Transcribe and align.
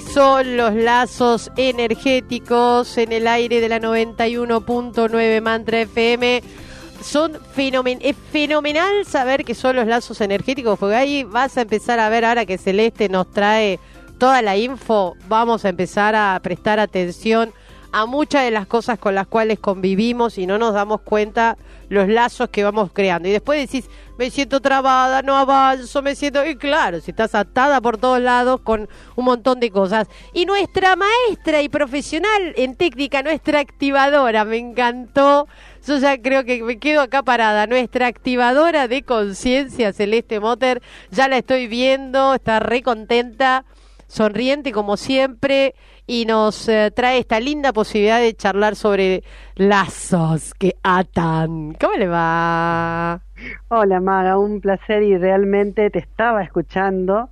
son 0.00 0.56
los 0.56 0.74
lazos 0.74 1.50
energéticos 1.56 2.98
en 2.98 3.12
el 3.12 3.26
aire 3.26 3.60
de 3.60 3.68
la 3.68 3.80
91.9 3.80 5.40
Mantra 5.40 5.80
FM. 5.80 6.42
Son 7.02 7.38
es 8.00 8.16
fenomenal 8.32 9.04
saber 9.06 9.44
que 9.44 9.54
son 9.54 9.76
los 9.76 9.86
lazos 9.86 10.20
energéticos, 10.20 10.78
porque 10.78 10.96
ahí 10.96 11.24
vas 11.24 11.56
a 11.56 11.62
empezar 11.62 12.00
a 12.00 12.08
ver 12.08 12.24
ahora 12.24 12.44
que 12.44 12.58
Celeste 12.58 13.08
nos 13.08 13.30
trae 13.30 13.78
toda 14.18 14.42
la 14.42 14.56
info, 14.56 15.16
vamos 15.28 15.64
a 15.64 15.68
empezar 15.68 16.14
a 16.14 16.38
prestar 16.42 16.80
atención 16.80 17.52
a 17.92 18.06
muchas 18.06 18.44
de 18.44 18.50
las 18.50 18.66
cosas 18.66 18.98
con 18.98 19.14
las 19.14 19.26
cuales 19.26 19.58
convivimos 19.58 20.38
y 20.38 20.46
no 20.46 20.58
nos 20.58 20.74
damos 20.74 21.00
cuenta 21.00 21.56
los 21.88 22.08
lazos 22.08 22.50
que 22.50 22.64
vamos 22.64 22.90
creando. 22.92 23.28
Y 23.28 23.32
después 23.32 23.60
decís, 23.60 23.88
me 24.18 24.30
siento 24.30 24.60
trabada, 24.60 25.22
no 25.22 25.36
avanzo, 25.36 26.02
me 26.02 26.14
siento... 26.14 26.44
Y 26.44 26.56
claro, 26.56 27.00
si 27.00 27.12
estás 27.12 27.34
atada 27.34 27.80
por 27.80 27.98
todos 27.98 28.20
lados 28.20 28.60
con 28.60 28.88
un 29.16 29.24
montón 29.24 29.60
de 29.60 29.70
cosas. 29.70 30.08
Y 30.34 30.44
nuestra 30.44 30.96
maestra 30.96 31.62
y 31.62 31.68
profesional 31.68 32.52
en 32.56 32.74
técnica, 32.76 33.22
nuestra 33.22 33.60
activadora, 33.60 34.44
me 34.44 34.58
encantó. 34.58 35.48
Yo 35.86 35.96
ya 35.98 36.20
creo 36.20 36.44
que 36.44 36.62
me 36.62 36.78
quedo 36.78 37.00
acá 37.00 37.22
parada. 37.22 37.66
Nuestra 37.66 38.06
activadora 38.06 38.88
de 38.88 39.02
conciencia, 39.02 39.92
Celeste 39.92 40.40
Motter, 40.40 40.82
ya 41.10 41.28
la 41.28 41.38
estoy 41.38 41.68
viendo, 41.68 42.34
está 42.34 42.60
re 42.60 42.82
contenta, 42.82 43.64
sonriente 44.08 44.72
como 44.72 44.96
siempre 44.96 45.74
y 46.08 46.24
nos 46.24 46.68
eh, 46.70 46.90
trae 46.90 47.18
esta 47.18 47.38
linda 47.38 47.74
posibilidad 47.74 48.18
de 48.18 48.32
charlar 48.34 48.76
sobre 48.76 49.22
lazos 49.56 50.54
que 50.54 50.74
atan. 50.82 51.74
¿Cómo 51.74 51.94
le 51.96 52.08
va? 52.08 53.20
Hola 53.68 54.00
Maga, 54.00 54.38
un 54.38 54.62
placer 54.62 55.02
y 55.02 55.18
realmente 55.18 55.90
te 55.90 55.98
estaba 55.98 56.42
escuchando 56.42 57.28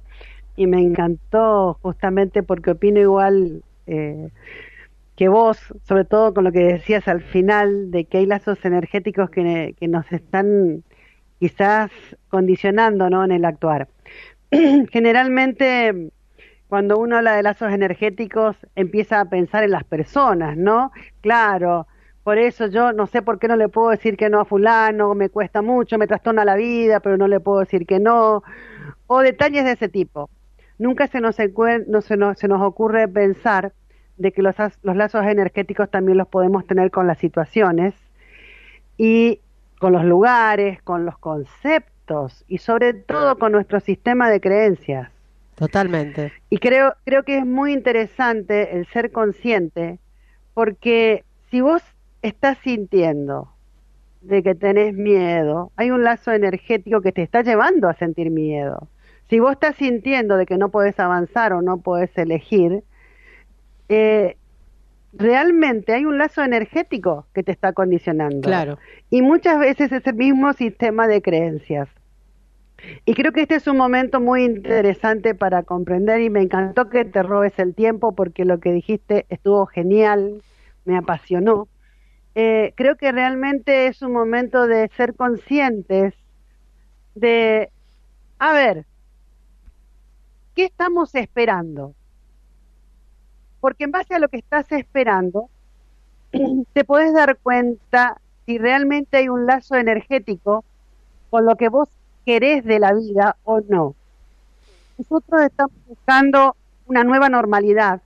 y 0.56 0.66
me 0.66 0.82
encantó 0.82 1.78
justamente 1.80 2.42
porque 2.42 2.72
opino 2.72 3.00
igual 3.00 3.62
eh, 3.86 4.28
que 5.16 5.28
vos, 5.28 5.58
sobre 5.88 6.04
todo 6.04 6.34
con 6.34 6.44
lo 6.44 6.52
que 6.52 6.64
decías 6.64 7.08
al 7.08 7.22
final 7.22 7.90
de 7.90 8.04
que 8.04 8.18
hay 8.18 8.26
lazos 8.26 8.62
energéticos 8.62 9.30
que, 9.30 9.74
que 9.80 9.88
nos 9.88 10.12
están 10.12 10.84
quizás 11.40 11.90
condicionando 12.28 13.08
¿no? 13.08 13.24
en 13.24 13.32
el 13.32 13.46
actuar. 13.46 13.88
Generalmente 14.50 16.10
cuando 16.68 16.98
uno 16.98 17.16
habla 17.16 17.36
de 17.36 17.42
lazos 17.42 17.72
energéticos 17.72 18.56
empieza 18.74 19.20
a 19.20 19.24
pensar 19.26 19.64
en 19.64 19.70
las 19.70 19.84
personas, 19.84 20.56
¿no? 20.56 20.92
Claro, 21.20 21.86
por 22.24 22.38
eso 22.38 22.66
yo 22.66 22.92
no 22.92 23.06
sé 23.06 23.22
por 23.22 23.38
qué 23.38 23.46
no 23.46 23.56
le 23.56 23.68
puedo 23.68 23.90
decir 23.90 24.16
que 24.16 24.28
no 24.28 24.40
a 24.40 24.44
fulano, 24.44 25.14
me 25.14 25.28
cuesta 25.28 25.62
mucho, 25.62 25.96
me 25.96 26.08
trastorna 26.08 26.44
la 26.44 26.56
vida, 26.56 27.00
pero 27.00 27.16
no 27.16 27.28
le 27.28 27.38
puedo 27.38 27.60
decir 27.60 27.86
que 27.86 28.00
no, 28.00 28.42
o 29.06 29.20
detalles 29.20 29.64
de 29.64 29.72
ese 29.72 29.88
tipo. 29.88 30.28
Nunca 30.78 31.06
se 31.06 31.20
nos, 31.20 31.36
no 31.86 32.00
se 32.02 32.16
nos, 32.16 32.38
se 32.38 32.48
nos 32.48 32.62
ocurre 32.62 33.06
pensar 33.08 33.72
de 34.16 34.32
que 34.32 34.42
los, 34.42 34.56
los 34.82 34.96
lazos 34.96 35.24
energéticos 35.24 35.90
también 35.90 36.18
los 36.18 36.28
podemos 36.28 36.66
tener 36.66 36.90
con 36.90 37.06
las 37.06 37.18
situaciones 37.18 37.94
y 38.98 39.40
con 39.78 39.92
los 39.92 40.04
lugares, 40.04 40.82
con 40.82 41.04
los 41.04 41.18
conceptos 41.18 42.44
y 42.48 42.58
sobre 42.58 42.94
todo 42.94 43.38
con 43.38 43.52
nuestro 43.52 43.80
sistema 43.80 44.30
de 44.30 44.40
creencias. 44.40 45.15
Totalmente. 45.56 46.32
Y 46.50 46.58
creo, 46.58 46.94
creo 47.04 47.24
que 47.24 47.38
es 47.38 47.46
muy 47.46 47.72
interesante 47.72 48.76
el 48.76 48.86
ser 48.88 49.10
consciente, 49.10 49.98
porque 50.54 51.24
si 51.50 51.60
vos 51.60 51.82
estás 52.22 52.58
sintiendo 52.58 53.50
de 54.20 54.42
que 54.42 54.54
tenés 54.54 54.94
miedo, 54.94 55.72
hay 55.76 55.90
un 55.90 56.04
lazo 56.04 56.32
energético 56.32 57.00
que 57.00 57.12
te 57.12 57.22
está 57.22 57.42
llevando 57.42 57.88
a 57.88 57.94
sentir 57.94 58.30
miedo. 58.30 58.88
Si 59.28 59.40
vos 59.40 59.52
estás 59.52 59.76
sintiendo 59.76 60.36
de 60.36 60.46
que 60.46 60.58
no 60.58 60.70
podés 60.70 60.98
avanzar 61.00 61.52
o 61.52 61.62
no 61.62 61.78
podés 61.78 62.16
elegir, 62.18 62.82
eh, 63.88 64.36
realmente 65.12 65.94
hay 65.94 66.04
un 66.04 66.18
lazo 66.18 66.42
energético 66.42 67.26
que 67.32 67.42
te 67.42 67.52
está 67.52 67.72
condicionando. 67.72 68.42
Claro. 68.42 68.78
Y 69.10 69.22
muchas 69.22 69.58
veces 69.58 69.90
es 69.90 70.06
el 70.06 70.14
mismo 70.14 70.52
sistema 70.52 71.08
de 71.08 71.22
creencias. 71.22 71.88
Y 73.04 73.14
creo 73.14 73.32
que 73.32 73.42
este 73.42 73.56
es 73.56 73.66
un 73.66 73.76
momento 73.76 74.20
muy 74.20 74.44
interesante 74.44 75.34
para 75.34 75.62
comprender 75.62 76.20
y 76.20 76.30
me 76.30 76.42
encantó 76.42 76.88
que 76.88 77.04
te 77.04 77.22
robes 77.22 77.58
el 77.58 77.74
tiempo 77.74 78.12
porque 78.12 78.44
lo 78.44 78.60
que 78.60 78.72
dijiste 78.72 79.26
estuvo 79.28 79.66
genial, 79.66 80.42
me 80.84 80.96
apasionó. 80.96 81.68
Eh, 82.34 82.74
creo 82.76 82.96
que 82.96 83.12
realmente 83.12 83.86
es 83.86 84.02
un 84.02 84.12
momento 84.12 84.66
de 84.66 84.88
ser 84.96 85.14
conscientes 85.14 86.14
de, 87.14 87.70
a 88.38 88.52
ver, 88.52 88.84
¿qué 90.54 90.64
estamos 90.66 91.14
esperando? 91.14 91.94
Porque 93.60 93.84
en 93.84 93.90
base 93.90 94.14
a 94.14 94.18
lo 94.18 94.28
que 94.28 94.36
estás 94.36 94.70
esperando, 94.72 95.48
te 96.74 96.84
puedes 96.84 97.14
dar 97.14 97.38
cuenta 97.38 98.20
si 98.44 98.58
realmente 98.58 99.16
hay 99.16 99.28
un 99.28 99.46
lazo 99.46 99.76
energético 99.76 100.64
con 101.30 101.46
lo 101.46 101.56
que 101.56 101.68
vos 101.68 101.88
querés 102.26 102.64
de 102.64 102.80
la 102.80 102.92
vida 102.92 103.36
o 103.44 103.60
no. 103.60 103.94
Nosotros 104.98 105.42
estamos 105.42 105.72
buscando 105.86 106.56
una 106.86 107.04
nueva 107.04 107.28
normalidad. 107.28 108.02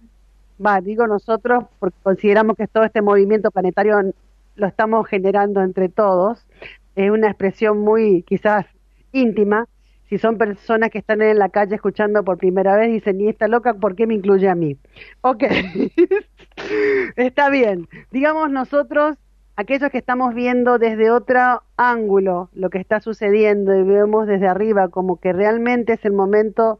Va, 0.64 0.80
digo 0.82 1.06
nosotros 1.06 1.64
porque 1.78 1.96
consideramos 2.02 2.56
que 2.56 2.68
todo 2.68 2.84
este 2.84 3.00
movimiento 3.00 3.50
planetario 3.50 4.12
lo 4.56 4.66
estamos 4.66 5.08
generando 5.08 5.62
entre 5.62 5.88
todos. 5.88 6.46
Es 6.94 7.10
una 7.10 7.28
expresión 7.28 7.78
muy 7.78 8.22
quizás 8.22 8.66
íntima. 9.12 9.66
Si 10.10 10.18
son 10.18 10.36
personas 10.36 10.90
que 10.90 10.98
están 10.98 11.22
en 11.22 11.38
la 11.38 11.48
calle 11.48 11.76
escuchando 11.76 12.22
por 12.24 12.36
primera 12.36 12.76
vez, 12.76 12.92
dicen, 12.92 13.20
¿y 13.20 13.28
esta 13.28 13.48
loca 13.48 13.74
por 13.74 13.94
qué 13.94 14.06
me 14.06 14.14
incluye 14.14 14.48
a 14.48 14.54
mí? 14.54 14.76
Ok, 15.22 15.44
está 17.16 17.48
bien. 17.48 17.88
Digamos 18.10 18.50
nosotros 18.50 19.16
aquellos 19.60 19.90
que 19.90 19.98
estamos 19.98 20.34
viendo 20.34 20.78
desde 20.78 21.10
otro 21.10 21.62
ángulo 21.76 22.48
lo 22.54 22.70
que 22.70 22.78
está 22.78 23.00
sucediendo 23.00 23.76
y 23.76 23.82
vemos 23.82 24.26
desde 24.26 24.48
arriba 24.48 24.88
como 24.88 25.20
que 25.20 25.34
realmente 25.34 25.92
es 25.92 26.04
el 26.06 26.14
momento 26.14 26.78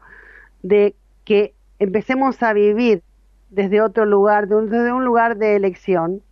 de 0.63 0.95
que 1.25 1.53
empecemos 1.79 2.43
a 2.43 2.55
vivir 2.55 3.03
desde 3.51 3.83
otro 3.83 4.07
lugar, 4.07 4.49
desde 4.49 4.93
un 4.93 5.05
lugar 5.05 5.37
de 5.37 5.57
elección, 5.57 6.23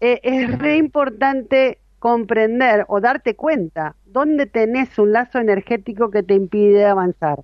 eh, 0.00 0.20
es 0.22 0.56
re 0.56 0.76
importante 0.76 1.78
comprender 1.98 2.84
o 2.86 3.00
darte 3.00 3.34
cuenta 3.34 3.96
dónde 4.06 4.46
tenés 4.46 4.96
un 5.00 5.12
lazo 5.12 5.40
energético 5.40 6.10
que 6.10 6.22
te 6.22 6.34
impide 6.34 6.86
avanzar. 6.86 7.40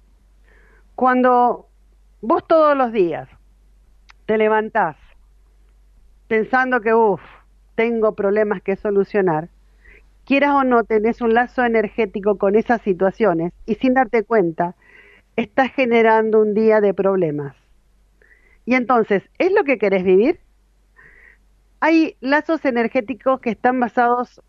Cuando 0.95 1.67
vos 2.21 2.47
todos 2.47 2.77
los 2.77 2.93
días 2.93 3.29
te 4.27 4.39
levantás 4.39 4.97
pensando 6.29 6.81
que, 6.81 6.95
uff, 6.95 7.21
tengo 7.75 8.15
problemas 8.15 8.63
que 8.63 8.77
solucionar, 8.77 9.49
quieras 10.25 10.53
o 10.53 10.65
no 10.65 10.85
tenés 10.85 11.21
un 11.21 11.35
lazo 11.35 11.65
energético 11.65 12.39
con 12.39 12.55
esas 12.55 12.81
situaciones 12.83 13.53
y 13.67 13.75
sin 13.77 13.95
darte 13.95 14.23
cuenta, 14.23 14.75
estás 15.37 15.73
generando 15.73 16.41
un 16.41 16.55
día 16.55 16.81
de 16.81 16.95
problemas. 16.95 17.57
Y 18.67 18.75
entonces, 18.75 19.23
¿es 19.39 19.53
lo 19.53 19.65
que 19.65 19.79
querés 19.79 20.05
vivir? 20.05 20.39
Hay 21.81 22.17
lazos 22.21 22.65
energéticos 22.65 23.41
que 23.41 23.51
están 23.51 23.81
basados, 23.81 24.41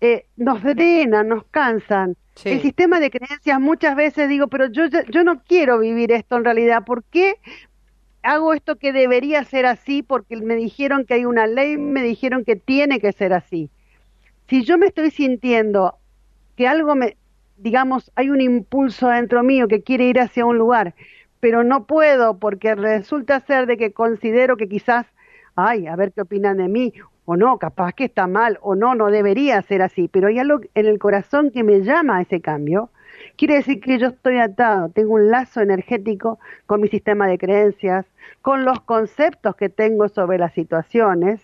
eh, 0.00 0.26
nos 0.36 0.62
drenan, 0.62 1.28
nos 1.28 1.44
cansan. 1.44 2.16
El 2.42 2.60
sistema 2.62 3.00
de 3.00 3.10
creencias 3.10 3.60
muchas 3.60 3.94
veces 3.94 4.28
digo, 4.28 4.48
pero 4.48 4.66
yo, 4.68 4.84
yo 4.86 5.24
no 5.24 5.42
quiero 5.42 5.78
vivir 5.78 6.10
esto 6.10 6.36
en 6.36 6.44
realidad. 6.44 6.84
¿Por 6.84 7.04
qué 7.04 7.36
hago 8.22 8.54
esto 8.54 8.76
que 8.76 8.92
debería 8.92 9.44
ser 9.44 9.66
así 9.66 10.02
porque 10.02 10.36
me 10.36 10.56
dijeron 10.56 11.04
que 11.04 11.14
hay 11.14 11.24
una 11.24 11.46
ley, 11.46 11.76
me 11.78 12.02
dijeron 12.02 12.44
que 12.44 12.56
tiene 12.56 13.00
que 13.00 13.12
ser 13.12 13.32
así. 13.32 13.70
Si 14.48 14.64
yo 14.64 14.78
me 14.78 14.86
estoy 14.86 15.10
sintiendo 15.10 15.98
que 16.56 16.66
algo 16.66 16.94
me, 16.94 17.16
digamos, 17.56 18.10
hay 18.16 18.30
un 18.30 18.40
impulso 18.40 19.08
dentro 19.08 19.42
mío 19.42 19.68
que 19.68 19.82
quiere 19.82 20.04
ir 20.04 20.20
hacia 20.20 20.44
un 20.44 20.58
lugar, 20.58 20.94
pero 21.40 21.64
no 21.64 21.84
puedo 21.86 22.38
porque 22.38 22.74
resulta 22.74 23.40
ser 23.40 23.66
de 23.66 23.76
que 23.76 23.92
considero 23.92 24.56
que 24.56 24.68
quizás, 24.68 25.06
ay, 25.56 25.86
a 25.86 25.96
ver 25.96 26.12
qué 26.12 26.22
opinan 26.22 26.58
de 26.58 26.68
mí, 26.68 26.92
o 27.24 27.36
no, 27.36 27.58
capaz 27.58 27.92
que 27.92 28.04
está 28.04 28.26
mal, 28.26 28.58
o 28.60 28.74
no, 28.74 28.94
no 28.94 29.10
debería 29.10 29.62
ser 29.62 29.82
así, 29.82 30.08
pero 30.08 30.28
hay 30.28 30.38
algo 30.38 30.60
en 30.74 30.86
el 30.86 30.98
corazón 30.98 31.50
que 31.50 31.62
me 31.62 31.80
llama 31.82 32.18
a 32.18 32.22
ese 32.22 32.40
cambio, 32.40 32.90
quiere 33.36 33.54
decir 33.56 33.80
que 33.80 33.98
yo 33.98 34.08
estoy 34.08 34.38
atado, 34.38 34.88
tengo 34.90 35.14
un 35.14 35.30
lazo 35.30 35.60
energético 35.60 36.38
con 36.66 36.80
mi 36.80 36.88
sistema 36.88 37.26
de 37.26 37.38
creencias, 37.38 38.06
con 38.42 38.64
los 38.64 38.80
conceptos 38.80 39.56
que 39.56 39.68
tengo 39.68 40.08
sobre 40.08 40.38
las 40.38 40.52
situaciones 40.54 41.40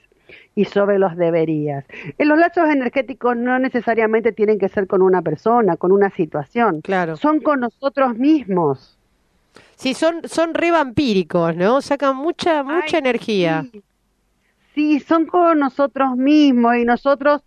y 0.54 0.64
sobre 0.64 0.98
los 0.98 1.16
deberías. 1.16 1.84
En 2.18 2.28
los 2.28 2.38
lazos 2.38 2.68
energéticos 2.68 3.36
no 3.36 3.58
necesariamente 3.58 4.32
tienen 4.32 4.58
que 4.58 4.68
ser 4.68 4.86
con 4.86 5.02
una 5.02 5.22
persona, 5.22 5.76
con 5.76 5.92
una 5.92 6.10
situación. 6.10 6.80
Claro. 6.80 7.16
Son 7.16 7.40
con 7.40 7.60
nosotros 7.60 8.16
mismos. 8.16 8.98
Sí, 9.76 9.94
son, 9.94 10.22
son 10.28 10.54
re 10.54 10.70
vampíricos, 10.70 11.54
¿no? 11.54 11.80
Sacan 11.80 12.16
mucha, 12.16 12.62
mucha 12.62 12.96
Ay, 12.96 12.98
energía. 12.98 13.66
Sí. 13.70 13.82
Sí, 14.74 15.00
son 15.00 15.26
con 15.26 15.58
nosotros 15.58 16.16
mismos 16.16 16.76
y 16.76 16.84
nosotros 16.84 17.42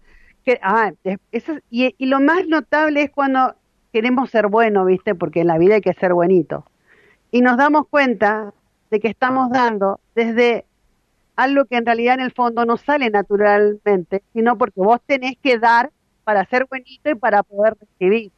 que 0.46 0.60
ah, 0.64 0.92
es- 1.04 1.20
eso 1.32 1.54
es- 1.54 1.64
y, 1.70 1.94
y 1.98 2.06
lo 2.08 2.20
más 2.20 2.48
notable 2.48 3.04
es 3.04 3.12
cuando 3.12 3.54
queremos 3.92 4.30
ser 4.30 4.48
buenos, 4.48 4.86
¿viste? 4.86 5.16
Porque 5.16 5.42
en 5.42 5.48
la 5.48 5.58
vida 5.58 5.76
hay 5.76 5.82
que 5.82 5.94
ser 5.94 6.14
buenito. 6.14 6.66
Y 7.32 7.42
nos 7.42 7.58
damos 7.58 7.88
cuenta 7.88 8.54
de 8.90 9.00
que 9.00 9.08
estamos 9.08 9.50
dando 9.52 10.00
desde 10.16 10.66
algo 11.36 11.66
que 11.66 11.78
en 11.78 11.86
realidad 11.86 12.16
en 12.16 12.22
el 12.22 12.32
fondo 12.32 12.66
no 12.66 12.78
sale 12.78 13.10
naturalmente, 13.10 14.24
sino 14.34 14.58
porque 14.58 14.82
vos 14.82 15.00
tenés 15.06 15.38
que 15.42 15.58
dar 15.58 15.92
para 16.24 16.46
ser 16.46 16.66
buenito 16.66 17.10
y 17.10 17.16
para 17.16 17.44
poder 17.44 17.76
recibir. 17.80 18.32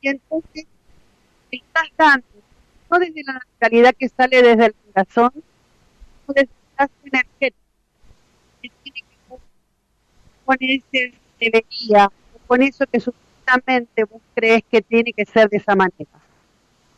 Y 0.00 0.08
entonces 0.08 0.66
estás 1.50 1.88
dando, 1.96 2.26
no 2.90 2.98
desde 2.98 3.22
la 3.24 3.34
naturalidad 3.34 3.94
que 3.96 4.08
sale 4.08 4.42
desde 4.42 4.66
el 4.66 4.74
corazón, 4.74 5.30
sino 5.32 6.34
desde 6.34 6.50
el 6.78 6.88
energético, 7.04 7.56
que 8.62 8.70
tiene 8.82 9.00
que 9.00 9.06
ver 9.30 9.40
con 10.44 10.56
ese 10.60 11.14
debería, 11.38 12.10
con 12.46 12.62
eso 12.62 12.84
que 12.86 13.00
vos 14.10 14.20
crees 14.34 14.62
que 14.70 14.82
tiene 14.82 15.12
que 15.12 15.24
ser 15.24 15.48
de 15.48 15.56
esa 15.56 15.74
manera. 15.74 16.10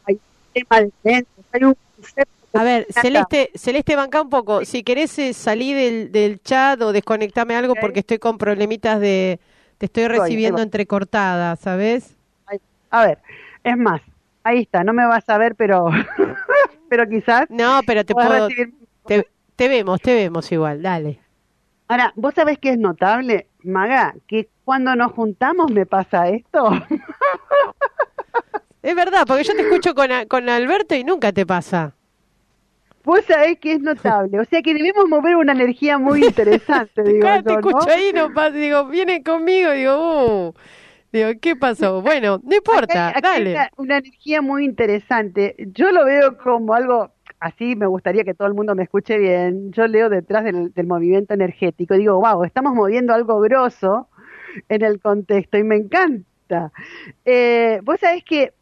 Hay 0.06 0.14
un 0.14 0.20
tema 0.52 0.80
de 0.80 0.92
creencias, 1.02 1.46
hay 1.52 1.64
un 1.64 1.76
concepto. 1.96 2.34
A 2.54 2.62
ver. 2.62 2.86
Celeste, 2.90 3.50
Celeste, 3.54 3.96
banca 3.96 4.22
un 4.22 4.30
poco. 4.30 4.64
Si 4.64 4.82
querés 4.82 5.18
eh, 5.18 5.32
salir 5.32 5.76
del, 5.76 6.12
del 6.12 6.40
chat 6.40 6.80
o 6.82 6.92
desconectame 6.92 7.56
algo 7.56 7.74
porque 7.74 8.00
estoy 8.00 8.18
con 8.18 8.38
problemitas 8.38 9.00
de... 9.00 9.40
Te 9.78 9.86
estoy 9.86 10.06
recibiendo 10.06 10.62
entrecortada, 10.62 11.56
¿sabes? 11.56 12.16
A 12.90 13.04
ver, 13.04 13.18
es 13.64 13.76
más, 13.76 14.00
ahí 14.44 14.60
está, 14.60 14.84
no 14.84 14.92
me 14.92 15.04
vas 15.04 15.28
a 15.28 15.36
ver, 15.36 15.56
pero, 15.56 15.90
pero 16.88 17.08
quizás 17.08 17.50
No, 17.50 17.80
pero 17.84 18.04
te 18.04 18.14
puedo... 18.14 18.46
Te, 19.04 19.26
te 19.56 19.68
vemos, 19.68 20.00
te 20.00 20.14
vemos 20.14 20.50
igual, 20.52 20.80
dale. 20.80 21.18
Ahora, 21.88 22.12
¿vos 22.14 22.34
sabés 22.34 22.58
que 22.58 22.70
es 22.70 22.78
notable, 22.78 23.48
Maga, 23.64 24.14
que 24.28 24.48
cuando 24.64 24.94
nos 24.94 25.12
juntamos 25.12 25.70
me 25.70 25.86
pasa 25.86 26.28
esto? 26.28 26.70
Es 28.82 28.94
verdad, 28.94 29.24
porque 29.26 29.44
yo 29.44 29.54
te 29.54 29.62
escucho 29.62 29.94
con, 29.94 30.10
con 30.28 30.46
Alberto 30.50 30.94
y 30.94 31.04
nunca 31.04 31.32
te 31.32 31.46
pasa. 31.46 31.94
Vos 33.02 33.24
sabés 33.26 33.58
que 33.58 33.72
es 33.72 33.80
notable, 33.80 34.38
o 34.38 34.44
sea 34.44 34.60
que 34.60 34.74
debemos 34.74 35.08
mover 35.08 35.36
una 35.36 35.52
energía 35.52 35.96
muy 35.96 36.22
interesante, 36.22 37.02
digo 37.02 37.20
Claro, 37.20 37.42
te 37.44 37.54
escucho 37.54 37.88
ahí, 37.88 38.12
no 38.14 38.34
pasa, 38.34 38.50
digo, 38.50 38.84
viene 38.86 39.22
conmigo, 39.22 39.70
digo, 39.70 40.48
uh, 40.48 40.54
digo, 41.10 41.30
¿qué 41.40 41.56
pasó? 41.56 42.02
Bueno, 42.02 42.40
no 42.44 42.56
importa, 42.56 43.08
Acá 43.08 43.18
acá 43.18 43.28
dale. 43.30 43.52
Una, 43.52 43.70
una 43.76 43.96
energía 43.98 44.42
muy 44.42 44.66
interesante. 44.66 45.54
Yo 45.72 45.90
lo 45.90 46.04
veo 46.04 46.36
como 46.36 46.74
algo 46.74 47.13
así, 47.44 47.76
me 47.76 47.86
gustaría 47.86 48.24
que 48.24 48.34
todo 48.34 48.48
el 48.48 48.54
mundo 48.54 48.74
me 48.74 48.84
escuche 48.84 49.18
bien. 49.18 49.72
Yo 49.72 49.86
leo 49.86 50.08
detrás 50.08 50.44
del, 50.44 50.72
movimiento 50.86 51.34
energético. 51.34 51.94
Digo, 51.94 52.16
wow, 52.20 52.44
estamos 52.44 52.74
moviendo 52.74 53.12
algo 53.14 53.40
grosso 53.40 54.08
en 54.68 54.82
el 54.82 55.00
contexto 55.00 55.58
y 55.58 55.64
me 55.64 55.76
encanta. 55.76 56.72
Eh, 57.24 57.80
Vos 57.84 58.00
sabés 58.00 58.24
que 58.24 58.52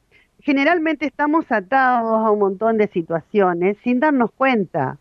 generalmente 0.40 1.06
estamos 1.06 1.50
atados 1.52 2.26
a 2.26 2.30
un 2.30 2.40
montón 2.40 2.78
de 2.78 2.88
situaciones 2.88 3.76
sin 3.84 4.00
darnos 4.00 4.32
cuenta 4.32 4.98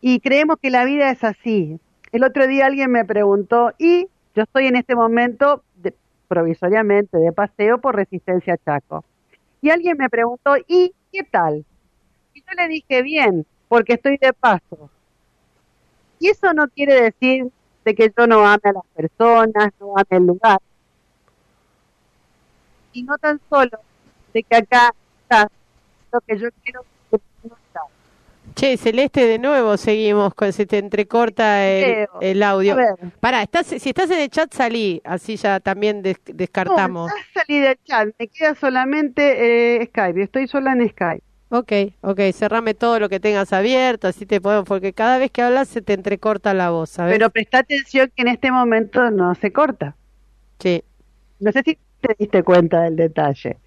y 0.00 0.20
creemos 0.20 0.58
que 0.60 0.70
la 0.70 0.84
vida 0.84 1.10
es 1.10 1.24
así. 1.24 1.80
El 2.12 2.24
otro 2.24 2.46
día 2.46 2.66
alguien 2.66 2.90
me 2.92 3.04
preguntó, 3.04 3.72
y 3.78 4.08
yo 4.34 4.42
estoy 4.44 4.66
en 4.66 4.76
este 4.76 4.94
momento 4.96 5.62
de- 5.76 5.94
provisoriamente 6.28 7.18
de 7.18 7.32
paseo 7.32 7.80
por 7.80 7.96
Resistencia 7.96 8.56
Chaco. 8.58 9.04
Y 9.60 9.70
alguien 9.70 9.96
me 9.98 10.08
preguntó, 10.10 10.56
¿y 10.68 10.94
qué 11.12 11.24
tal? 11.24 11.64
Y 12.36 12.40
yo 12.40 12.52
le 12.54 12.68
dije, 12.68 13.00
bien, 13.00 13.46
porque 13.66 13.94
estoy 13.94 14.18
de 14.18 14.30
paso. 14.34 14.90
Y 16.18 16.28
eso 16.28 16.52
no 16.52 16.68
quiere 16.68 17.00
decir 17.00 17.46
de 17.82 17.94
que 17.94 18.12
yo 18.14 18.26
no 18.26 18.46
ame 18.46 18.60
a 18.64 18.72
las 18.74 18.84
personas, 18.94 19.70
no 19.80 19.94
ame 19.96 20.06
el 20.10 20.26
lugar. 20.26 20.58
Y 22.92 23.04
no 23.04 23.16
tan 23.16 23.40
solo 23.48 23.80
de 24.34 24.42
que 24.42 24.54
acá 24.54 24.92
está 25.22 25.48
lo 26.12 26.20
que 26.20 26.38
yo 26.38 26.48
quiero 26.62 26.84
que 27.10 27.18
no 27.48 27.56
está. 27.56 27.80
Che, 28.54 28.76
Celeste, 28.76 29.26
de 29.26 29.38
nuevo 29.38 29.78
seguimos, 29.78 30.34
con, 30.34 30.52
se 30.52 30.66
te 30.66 30.76
entrecorta 30.76 31.66
el, 31.66 32.06
el 32.20 32.42
audio. 32.42 32.76
Pará, 33.20 33.42
estás, 33.42 33.66
si 33.66 33.88
estás 33.88 34.10
en 34.10 34.20
el 34.20 34.28
chat, 34.28 34.52
salí, 34.52 35.00
así 35.04 35.36
ya 35.36 35.58
también 35.60 36.02
des- 36.02 36.20
descartamos. 36.26 37.10
No, 37.10 37.16
salí 37.32 37.60
del 37.60 37.78
chat, 37.82 38.08
me 38.18 38.28
queda 38.28 38.54
solamente 38.54 39.76
eh, 39.80 39.86
Skype, 39.86 40.22
estoy 40.22 40.48
sola 40.48 40.72
en 40.72 40.86
Skype. 40.86 41.25
Ok, 41.48 41.72
ok, 42.02 42.20
cerrame 42.32 42.74
todo 42.74 42.98
lo 43.00 43.08
que 43.08 43.20
tengas 43.20 43.52
abierto, 43.52 44.08
así 44.08 44.26
te 44.26 44.40
podemos, 44.40 44.64
porque 44.66 44.92
cada 44.92 45.18
vez 45.18 45.30
que 45.30 45.42
hablas 45.42 45.68
se 45.68 45.80
te 45.82 45.92
entrecorta 45.92 46.54
la 46.54 46.70
voz, 46.70 46.90
¿sabes? 46.90 47.12
Pero 47.14 47.30
presta 47.30 47.58
atención 47.58 48.12
que 48.14 48.22
en 48.22 48.28
este 48.28 48.52
momento 48.52 49.10
no 49.10 49.34
se 49.34 49.52
corta. 49.52 49.96
Sí, 50.58 50.82
No 51.38 51.52
sé 51.52 51.62
si 51.64 51.78
te 52.00 52.14
diste 52.18 52.42
cuenta 52.42 52.82
del 52.82 52.96
detalle. 52.96 53.58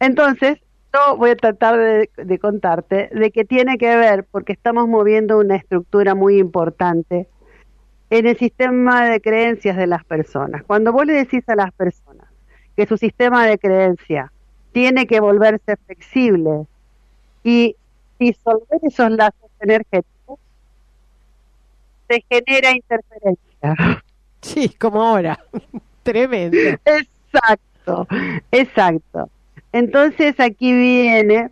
Entonces, 0.00 0.58
yo 0.92 1.16
voy 1.16 1.30
a 1.30 1.36
tratar 1.36 1.76
de, 1.78 2.10
de 2.16 2.38
contarte 2.38 3.08
de 3.12 3.30
que 3.30 3.44
tiene 3.44 3.78
que 3.78 3.96
ver, 3.96 4.24
porque 4.30 4.52
estamos 4.52 4.88
moviendo 4.88 5.38
una 5.38 5.56
estructura 5.56 6.14
muy 6.14 6.38
importante 6.38 7.28
en 8.10 8.26
el 8.26 8.38
sistema 8.38 9.08
de 9.10 9.20
creencias 9.20 9.76
de 9.76 9.86
las 9.86 10.04
personas. 10.04 10.64
Cuando 10.64 10.92
vos 10.92 11.06
le 11.06 11.14
decís 11.14 11.44
a 11.48 11.56
las 11.56 11.72
personas 11.74 12.28
que 12.76 12.86
su 12.86 12.96
sistema 12.96 13.46
de 13.46 13.58
creencia 13.58 14.32
tiene 14.72 15.06
que 15.06 15.20
volverse 15.20 15.76
flexible 15.86 16.66
y 17.48 17.76
disolver 18.18 18.80
esos 18.82 19.10
lazos 19.10 19.50
energéticos, 19.60 20.38
se 22.06 22.22
genera 22.28 22.72
interferencia. 22.72 24.02
sí, 24.42 24.68
como 24.68 25.02
ahora. 25.02 25.38
Tremendo. 26.02 26.58
Exacto, 26.84 28.06
exacto. 28.50 29.30
Entonces 29.72 30.38
aquí 30.40 30.72
viene 30.72 31.50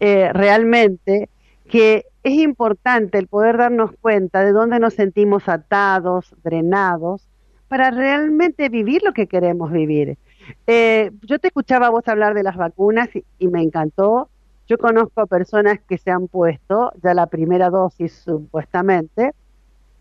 eh, 0.00 0.30
realmente 0.32 1.28
que 1.68 2.04
es 2.22 2.34
importante 2.34 3.16
el 3.16 3.26
poder 3.26 3.56
darnos 3.56 3.92
cuenta 4.00 4.44
de 4.44 4.52
dónde 4.52 4.78
nos 4.78 4.94
sentimos 4.94 5.48
atados, 5.48 6.34
drenados, 6.42 7.26
para 7.68 7.90
realmente 7.90 8.68
vivir 8.68 9.02
lo 9.02 9.12
que 9.12 9.26
queremos 9.26 9.70
vivir. 9.72 10.18
Eh, 10.66 11.12
yo 11.22 11.38
te 11.38 11.48
escuchaba 11.48 11.86
a 11.86 11.90
vos 11.90 12.06
hablar 12.08 12.34
de 12.34 12.42
las 12.42 12.56
vacunas 12.56 13.08
y, 13.14 13.24
y 13.38 13.48
me 13.48 13.62
encantó. 13.62 14.28
Yo 14.70 14.78
conozco 14.78 15.26
personas 15.26 15.80
que 15.80 15.98
se 15.98 16.12
han 16.12 16.28
puesto 16.28 16.92
ya 17.02 17.12
la 17.12 17.26
primera 17.26 17.70
dosis 17.70 18.22
supuestamente, 18.24 19.34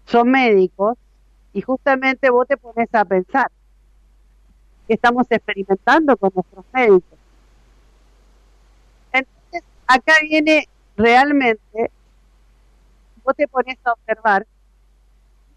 son 0.06 0.30
médicos 0.30 0.96
y 1.54 1.62
justamente 1.62 2.30
vos 2.30 2.48
te 2.48 2.56
pones 2.56 2.88
a 2.94 3.04
pensar 3.04 3.50
que 4.88 4.94
estamos 4.94 5.26
experimentando 5.28 6.16
con 6.18 6.30
nuestros 6.36 6.64
médicos. 6.72 7.18
Entonces, 9.12 9.64
acá 9.88 10.14
viene 10.22 10.70
realmente, 10.96 11.90
vos 13.24 13.36
te 13.36 13.48
pones 13.48 13.80
a 13.86 13.94
observar, 13.94 14.46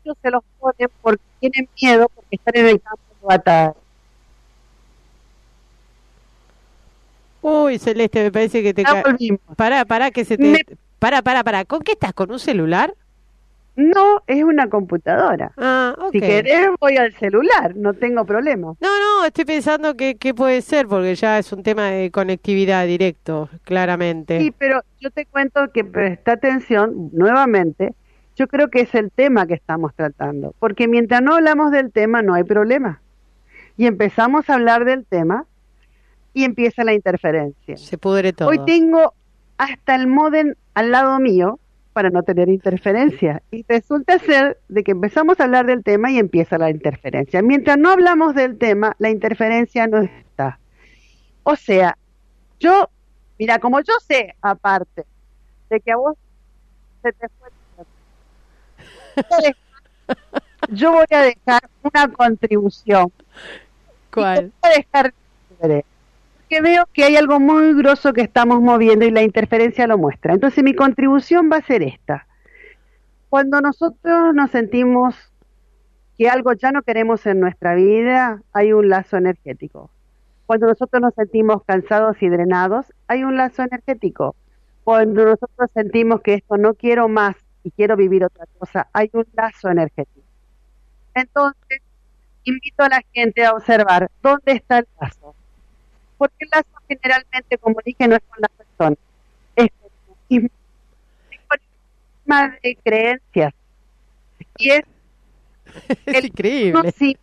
ellos 0.02 0.16
se 0.23 0.31
los 0.31 0.42
ponen 0.59 0.88
porque 1.02 1.23
tienen 1.38 1.69
miedo, 1.83 2.09
porque 2.14 2.37
están 2.37 2.57
en 2.57 2.66
el 2.66 2.81
campo 2.81 3.02
de 3.21 3.26
batalla. 3.26 3.81
Uy, 7.42 7.78
Celeste, 7.78 8.22
me 8.22 8.32
parece 8.32 8.62
que 8.62 8.72
te 8.72 8.84
Ya 8.84 9.02
volvimos. 9.02 9.40
Pará, 9.56 9.84
pará, 9.84 10.11
que 10.11 10.25
se 10.25 10.38
te... 10.38 10.44
Me- 10.44 10.64
Pará, 10.99 11.20
pará, 11.20 11.42
pará. 11.42 11.64
¿Con 11.64 11.80
qué 11.80 11.92
estás? 11.92 12.12
¿Con 12.12 12.30
un 12.30 12.38
celular? 12.38 12.94
No, 13.75 14.22
es 14.26 14.44
una 14.44 14.68
computadora. 14.68 15.50
Ah, 15.56 15.94
ok. 15.99 16.12
Si 16.12 16.20
querés 16.20 16.68
voy 16.78 16.96
al 16.99 17.12
celular, 17.14 17.75
no 17.75 17.94
tengo 17.94 18.25
problema. 18.25 18.75
No, 18.80 18.99
no, 19.00 19.25
estoy 19.25 19.44
pensando 19.46 19.96
que, 19.96 20.14
que 20.16 20.34
puede 20.34 20.61
ser, 20.61 20.87
porque 20.87 21.14
ya 21.14 21.38
es 21.38 21.52
un 21.52 21.62
tema 21.62 21.87
de 21.90 22.11
conectividad 22.11 22.87
directo, 22.87 23.49
claramente. 23.64 24.38
Sí, 24.40 24.52
pero 24.56 24.82
yo 25.00 25.11
te 25.11 25.25
cuento 25.26 25.72
que 25.72 25.84
presta 25.84 26.32
atención 26.32 27.11
nuevamente. 27.12 27.94
Yo 28.37 28.46
creo 28.46 28.68
que 28.68 28.80
es 28.82 28.94
el 28.94 29.11
tema 29.11 29.46
que 29.46 29.54
estamos 29.54 29.94
tratando, 29.94 30.54
porque 30.58 30.87
mientras 30.87 31.22
no 31.22 31.34
hablamos 31.34 31.72
del 31.72 31.90
tema 31.92 32.22
no 32.22 32.34
hay 32.34 32.44
problema. 32.44 33.00
Y 33.76 33.87
empezamos 33.87 34.49
a 34.50 34.54
hablar 34.54 34.84
del 34.84 35.04
tema 35.06 35.46
y 36.34 36.44
empieza 36.44 36.84
la 36.84 36.94
interferencia. 36.94 37.76
Se 37.76 37.98
pudre 37.98 38.32
todo. 38.32 38.48
Hoy 38.48 38.60
tengo 38.64 39.14
hasta 39.58 39.94
el 39.94 40.06
modem 40.06 40.54
al 40.74 40.90
lado 40.90 41.18
mío 41.20 41.58
para 41.92 42.10
no 42.10 42.22
tener 42.22 42.48
interferencia. 42.48 43.42
Y 43.50 43.64
resulta 43.68 44.18
ser 44.18 44.58
de 44.68 44.82
que 44.82 44.92
empezamos 44.92 45.38
a 45.38 45.44
hablar 45.44 45.66
del 45.66 45.84
tema 45.84 46.10
y 46.10 46.18
empieza 46.18 46.58
la 46.58 46.70
interferencia. 46.70 47.42
Mientras 47.42 47.78
no 47.78 47.90
hablamos 47.90 48.34
del 48.34 48.58
tema, 48.58 48.96
la 48.98 49.10
interferencia 49.10 49.86
no 49.86 49.98
está. 50.02 50.58
O 51.42 51.56
sea, 51.56 51.96
yo, 52.58 52.88
mira, 53.38 53.58
como 53.58 53.80
yo 53.80 53.92
sé, 54.06 54.34
aparte, 54.40 55.04
de 55.68 55.80
que 55.80 55.92
a 55.92 55.96
vos 55.96 56.16
se 57.02 57.12
te 57.12 57.28
fue 57.28 57.48
yo 60.70 60.92
voy 60.92 61.06
a 61.10 61.20
dejar 61.20 61.68
una 61.82 62.08
contribución. 62.08 63.12
¿Cuál? 64.12 64.52
Voy 64.62 64.70
a 64.70 64.76
dejar 64.76 65.14
libre, 65.60 65.84
porque 66.52 66.61
veo 66.61 66.87
que 66.92 67.04
hay 67.04 67.16
algo 67.16 67.40
muy 67.40 67.73
grosso 67.73 68.12
que 68.12 68.21
estamos 68.21 68.61
moviendo 68.61 69.06
y 69.06 69.11
la 69.11 69.23
interferencia 69.23 69.87
lo 69.87 69.97
muestra. 69.97 70.35
Entonces 70.35 70.62
mi 70.62 70.75
contribución 70.75 71.49
va 71.50 71.56
a 71.56 71.62
ser 71.62 71.82
esta. 71.82 72.26
Cuando 73.30 73.62
nosotros 73.62 74.35
nos 74.35 74.50
sentimos 74.50 75.14
que 76.18 76.28
algo 76.28 76.52
ya 76.52 76.71
no 76.71 76.82
queremos 76.82 77.25
en 77.25 77.40
nuestra 77.40 77.75
vida, 77.75 78.42
hay 78.52 78.75
un 78.75 78.90
lazo 78.90 79.16
energético. 79.16 79.90
Cuando 80.44 80.66
nosotros 80.66 81.00
nos 81.00 81.14
sentimos 81.14 81.64
cansados 81.64 82.23
y 82.23 82.28
drenados, 82.28 82.92
hay 83.06 83.25
un 83.25 83.38
lazo 83.38 83.62
energético. 83.62 84.37
Cuando 84.85 85.25
nosotros 85.25 85.71
sentimos 85.73 86.21
que 86.21 86.35
esto 86.35 86.59
no 86.59 86.75
quiero 86.75 87.09
más 87.09 87.35
y 87.64 87.71
quiero 87.71 87.97
vivir 87.97 88.26
otra 88.26 88.44
cosa, 88.59 88.88
hay 88.92 89.09
un 89.14 89.25
lazo 89.32 89.71
energético. 89.71 90.26
Entonces, 91.14 91.80
invito 92.44 92.82
a 92.82 92.90
la 92.90 93.00
gente 93.14 93.42
a 93.42 93.54
observar 93.54 94.11
dónde 94.21 94.52
está 94.52 94.80
el 94.80 94.88
lazo. 95.00 95.35
Porque 96.23 96.37
el 96.45 96.50
lazo 96.52 96.69
generalmente, 96.87 97.59
como 97.59 97.81
dije, 97.85 98.07
no 98.07 98.14
es 98.14 98.23
con 98.29 98.38
la 98.41 98.49
persona, 98.49 98.97
es 99.57 99.71
con 101.49 101.61
el 102.31 102.61
de 102.62 102.76
creencias. 102.76 103.52
Y 104.57 104.71
es, 104.71 104.85
es 106.07 106.25
increíble. 106.25 106.93
sí, 106.93 107.17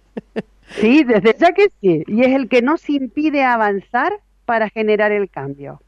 sí, 0.81 1.05
desde 1.05 1.33
ya 1.39 1.53
que 1.53 1.71
sí. 1.79 2.03
Y 2.07 2.25
es 2.25 2.35
el 2.35 2.49
que 2.49 2.61
nos 2.61 2.89
impide 2.89 3.45
avanzar 3.45 4.19
para 4.43 4.69
generar 4.69 5.13
el 5.13 5.29
cambio 5.29 5.79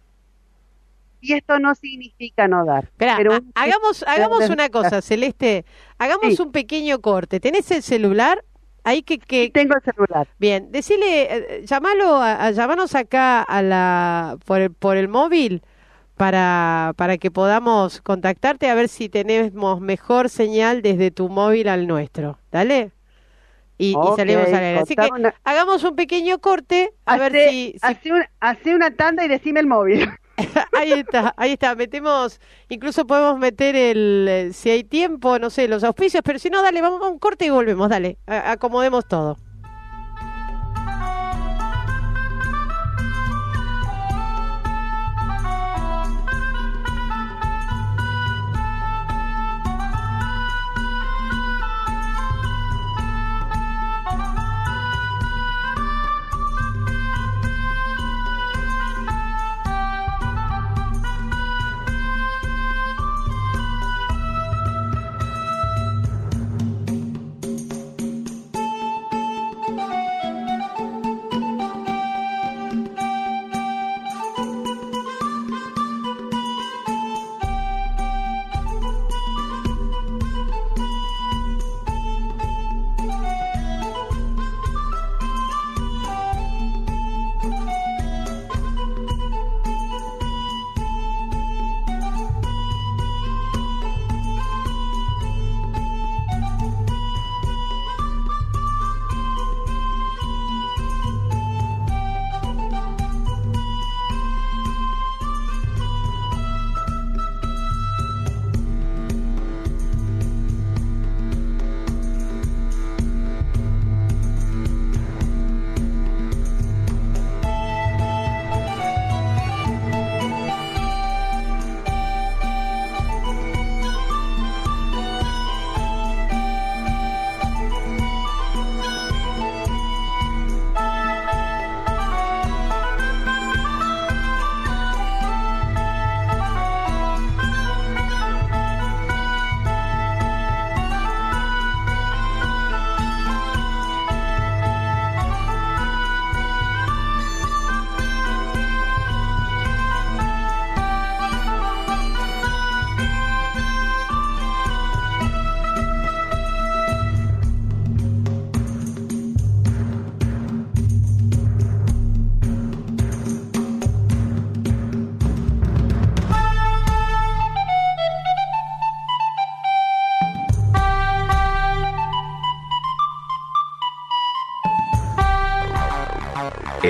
y 1.20 1.34
esto 1.34 1.60
no 1.60 1.76
significa 1.76 2.48
no 2.48 2.64
dar. 2.64 2.90
pero 2.98 3.40
hagamos, 3.56 4.04
hagamos 4.08 4.50
una 4.50 4.70
cosa, 4.70 5.02
Celeste, 5.02 5.66
hagamos 5.98 6.40
un 6.40 6.54
pequeño 6.54 7.02
corte. 7.02 7.42
¿Tenés 7.42 7.70
el 7.72 7.84
celular? 7.84 8.44
Ahí 8.84 9.04
que, 9.04 9.20
que... 9.20 9.52
tengo 9.52 9.76
el 9.76 9.82
celular. 9.82 10.28
Bien, 10.40 10.72
decile, 10.72 11.36
eh, 11.36 11.66
llámalo, 11.66 12.16
a, 12.16 12.52
llamarnos 12.52 12.96
acá 12.96 13.42
a 13.42 13.62
la 13.62 14.38
por 14.46 14.62
el, 14.62 14.72
por 14.72 14.98
el 14.98 15.08
móvil 15.08 15.62
para, 16.16 16.94
para 16.98 17.18
que 17.18 17.32
podamos 17.32 18.02
contactarte 18.02 18.70
a 18.70 18.76
ver 18.76 18.90
si 18.90 19.10
tenemos 19.10 19.82
mejor 19.82 20.30
señal 20.30 20.82
desde 20.82 21.12
tu 21.12 21.30
móvil 21.30 21.68
al 21.68 21.88
nuestro. 21.88 22.40
Dale. 22.52 22.92
Y, 23.78 23.96
salimos 24.16 24.48
a 24.54 24.60
ver. 24.60 24.78
Así 24.78 24.96
que 24.96 25.10
hagamos 25.44 25.84
un 25.84 25.96
pequeño 25.96 26.38
corte 26.38 26.94
a 27.06 27.18
ver 27.18 27.32
si... 27.32 27.76
si... 28.04 28.12
Hace, 28.40 28.76
una 28.76 28.92
tanda 28.92 29.26
y 29.26 29.28
decime 29.28 29.60
el 29.60 29.66
móvil. 29.66 30.08
ahí 30.74 30.92
está, 30.94 31.34
ahí 31.38 31.54
está. 31.54 31.76
Metemos, 31.76 32.40
incluso 32.70 33.06
podemos 33.06 33.38
meter 33.38 33.76
el, 33.76 34.28
eh, 34.30 34.54
si 34.54 34.70
hay 34.70 34.84
tiempo, 34.84 35.40
no 35.40 35.50
sé, 35.50 35.68
los 35.68 35.84
auspicios, 35.84 36.22
pero 36.24 36.40
si 36.40 36.50
no, 36.50 36.62
dale, 36.62 36.82
vamos 36.82 37.02
a 37.02 37.08
un 37.10 37.20
corte 37.20 37.46
y 37.46 37.50
volvemos, 37.50 37.90
dale, 37.90 38.18
acomodemos 38.26 39.08
todo. 39.08 39.38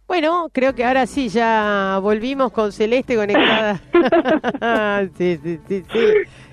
Bueno, 0.09 0.51
creo 0.53 0.75
que 0.75 0.85
ahora 0.85 1.07
sí, 1.07 1.29
ya 1.29 2.01
volvimos 2.03 2.51
con 2.51 2.73
Celeste 2.73 3.15
conectada. 3.15 3.81
sí, 5.17 5.39
sí, 5.43 5.61
sí, 5.69 5.85
sí. 5.93 6.07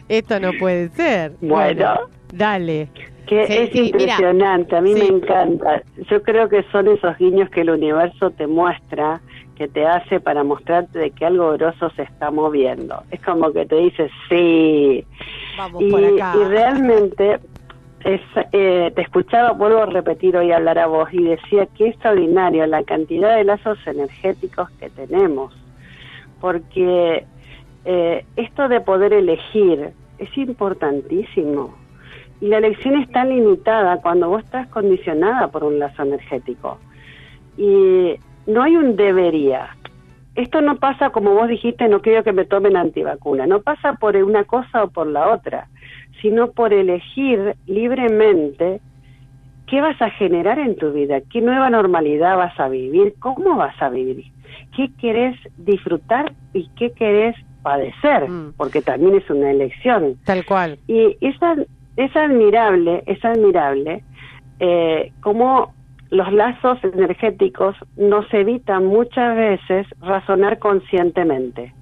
Esto 0.08 0.40
no 0.40 0.52
puede 0.60 0.90
ser. 0.90 1.34
bueno 1.42 2.19
Dale. 2.34 2.90
Que 3.26 3.44
es 3.44 3.76
impresionante, 3.76 4.76
a 4.76 4.82
mí 4.82 4.94
me 4.96 5.06
encanta. 5.06 5.84
Yo 6.10 6.24
creo 6.24 6.50
que 6.50 6.64
son 6.72 6.88
esos 6.88 7.16
guiños 7.18 7.50
que 7.50 7.62
el 7.62 7.70
universo 7.70 8.32
te 8.32 8.48
muestra, 8.48 9.22
que 9.56 9.68
te 9.68 9.86
hace 9.86 10.20
para 10.20 10.44
mostrarte 10.44 10.98
de 10.98 11.12
que 11.12 11.26
algo 11.26 11.52
grosso 11.52 11.92
se 11.92 12.04
está 12.04 12.32
moviendo. 12.32 13.04
Es 13.12 13.22
como 13.22 13.52
que 13.52 13.66
te 13.66 13.76
dice, 13.76 14.10
sí. 14.30 15.06
Vamos 15.58 15.84
y, 15.84 15.92
por 15.92 16.04
acá. 16.04 16.34
y 16.36 16.44
realmente 16.46 17.40
es, 18.04 18.22
eh, 18.52 18.92
te 18.96 19.02
escuchaba, 19.02 19.52
vuelvo 19.52 19.84
a 19.84 19.86
repetir 19.86 20.36
hoy 20.36 20.52
hablar 20.52 20.80
a 20.80 20.88
vos, 20.88 21.10
y 21.12 21.22
decía 21.24 21.68
que 21.78 21.90
extraordinario 21.90 22.66
la 22.66 22.84
cantidad 22.84 23.36
de 23.36 23.44
lazos 23.44 23.78
energéticos 23.86 24.70
que 24.80 24.90
tenemos. 24.90 25.54
Porque 26.42 27.26
eh, 27.86 28.26
esto 28.38 28.70
de 28.70 28.82
poder 28.82 29.14
elegir 29.14 29.92
es 30.18 30.38
importantísimo 30.38 31.76
Y 32.42 32.48
la 32.48 32.58
elección 32.58 32.96
está 33.02 33.26
limitada 33.26 34.02
cuando 34.02 34.30
vos 34.30 34.44
estás 34.44 34.68
condicionada 34.68 35.50
por 35.50 35.64
un 35.64 35.80
lazo 35.80 36.04
energético. 36.04 36.78
Y 37.58 38.16
no 38.48 38.64
hay 38.64 38.76
un 38.76 38.96
debería. 38.96 39.76
Esto 40.36 40.62
no 40.62 40.78
pasa, 40.78 41.10
como 41.10 41.34
vos 41.34 41.50
dijiste, 41.50 41.88
no 41.90 42.02
quiero 42.02 42.24
que 42.24 42.32
me 42.32 42.46
tomen 42.46 42.78
antivacuna. 42.78 43.46
No 43.46 43.62
pasa 43.62 43.94
por 43.94 44.16
una 44.16 44.46
cosa 44.46 44.84
o 44.84 44.90
por 44.90 45.08
la 45.08 45.30
otra, 45.30 45.68
sino 46.22 46.52
por 46.52 46.74
elegir 46.74 47.56
libremente 47.66 48.80
qué 49.68 49.82
vas 49.82 50.02
a 50.02 50.10
generar 50.10 50.60
en 50.60 50.76
tu 50.76 50.92
vida, 50.92 51.20
qué 51.32 51.42
nueva 51.42 51.70
normalidad 51.70 52.38
vas 52.38 52.60
a 52.60 52.70
vivir, 52.70 53.14
cómo 53.20 53.56
vas 53.56 53.80
a 53.82 53.90
vivir, 53.90 54.26
qué 54.76 54.90
querés 55.00 55.38
disfrutar 55.58 56.34
y 56.54 56.70
qué 56.76 56.92
querés 56.92 57.36
padecer, 57.62 58.30
mm. 58.30 58.54
porque 58.58 58.82
también 58.82 59.16
es 59.16 59.30
una 59.30 59.52
elección. 59.52 60.16
Tal 60.26 60.46
cual. 60.46 60.80
Y 60.88 61.18
es, 61.22 61.36
es 62.00 62.16
admirable, 62.16 63.04
es 63.08 63.24
admirable 63.26 64.04
eh, 64.62 65.12
cómo 65.20 65.74
los 66.10 66.32
lazos 66.32 66.82
energéticos 66.82 67.76
nos 67.98 68.26
evitan 68.34 68.86
muchas 68.86 69.36
veces 69.36 69.86
razonar 70.00 70.60
conscientemente. 70.60 71.74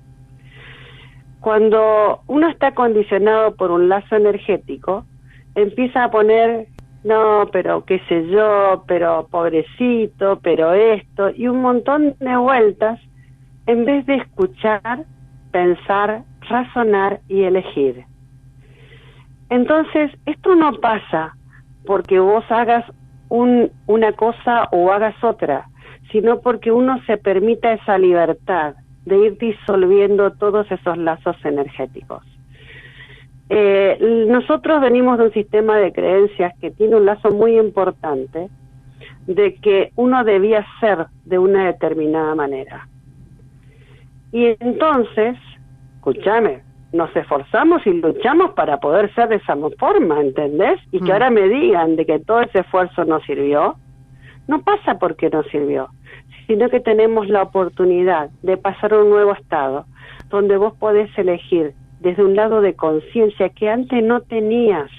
Cuando 1.40 2.22
uno 2.26 2.50
está 2.50 2.74
condicionado 2.74 3.56
por 3.56 3.70
un 3.70 3.90
lazo 3.90 4.16
energético, 4.16 5.06
empieza 5.54 6.06
a 6.06 6.12
poner 6.12 6.68
no, 7.04 7.48
pero 7.54 7.86
qué 7.86 8.02
sé 8.10 8.28
yo, 8.28 8.84
pero 8.88 9.28
pobrecito, 9.30 10.40
pero 10.42 10.74
esto, 10.74 11.30
y 11.30 11.48
un 11.48 11.62
montón 11.62 12.16
de 12.20 12.36
vueltas 12.38 13.00
en 13.68 13.86
vez 13.86 14.04
de 14.08 14.16
escuchar, 14.16 15.06
pensar, 15.52 16.24
razonar 16.42 17.22
y 17.30 17.44
elegir. 17.44 18.04
Entonces, 19.50 20.12
esto 20.26 20.56
no 20.56 20.74
pasa 20.80 21.36
porque 21.86 22.20
vos 22.20 22.44
hagas 22.50 22.86
un, 23.30 23.72
una 23.86 24.12
cosa 24.14 24.68
o 24.72 24.92
hagas 24.92 25.16
otra, 25.24 25.70
sino 26.12 26.42
porque 26.42 26.72
uno 26.72 27.02
se 27.06 27.18
permita 27.18 27.74
esa 27.74 27.98
libertad 27.98 28.76
de 29.06 29.18
ir 29.26 29.38
disolviendo 29.38 30.32
todos 30.34 30.70
esos 30.72 30.98
lazos 30.98 31.38
energéticos. 31.46 32.24
Eh, 33.50 34.26
nosotros 34.28 34.82
venimos 34.82 35.18
de 35.18 35.26
un 35.26 35.34
sistema 35.34 35.78
de 35.78 35.94
creencias 35.94 36.54
que 36.60 36.72
tiene 36.72 36.98
un 36.98 37.06
lazo 37.06 37.30
muy 37.32 37.58
importante 37.58 38.50
de 39.26 39.56
que 39.56 39.92
uno 39.96 40.24
debía 40.26 40.66
ser 40.82 41.08
de 41.24 41.40
una 41.40 41.68
determinada 41.68 42.36
manera. 42.36 42.88
Y 44.34 44.56
entonces, 44.60 45.38
escúchame, 45.96 46.64
nos 46.94 47.14
esforzamos 47.16 47.86
y 47.86 47.92
luchamos 47.92 48.52
para 48.52 48.78
poder 48.78 49.14
ser 49.14 49.30
de 49.30 49.36
esa 49.36 49.56
forma, 49.78 50.22
¿entendés? 50.22 50.80
Y 50.92 51.00
que 51.00 51.06
mm. 51.06 51.12
ahora 51.12 51.30
me 51.30 51.48
digan 51.48 51.96
de 51.96 52.06
que 52.06 52.20
todo 52.20 52.42
ese 52.42 52.60
esfuerzo 52.60 53.06
no 53.06 53.20
sirvió, 53.22 53.76
no 54.48 54.62
pasa 54.62 54.98
porque 54.98 55.30
no 55.30 55.44
sirvió, 55.44 55.90
sino 56.48 56.70
que 56.70 56.80
tenemos 56.80 57.28
la 57.28 57.44
oportunidad 57.44 58.30
de 58.42 58.58
pasar 58.58 58.94
a 58.94 59.00
un 59.00 59.10
nuevo 59.10 59.34
estado, 59.34 59.86
donde 60.30 60.58
vos 60.58 60.74
podés 60.80 61.10
elegir 61.18 61.74
desde 62.00 62.24
un 62.24 62.36
lado 62.36 62.62
de 62.62 62.76
conciencia 62.76 63.50
que 63.50 63.70
antes 63.70 64.04
no 64.04 64.22
tenías 64.22 64.90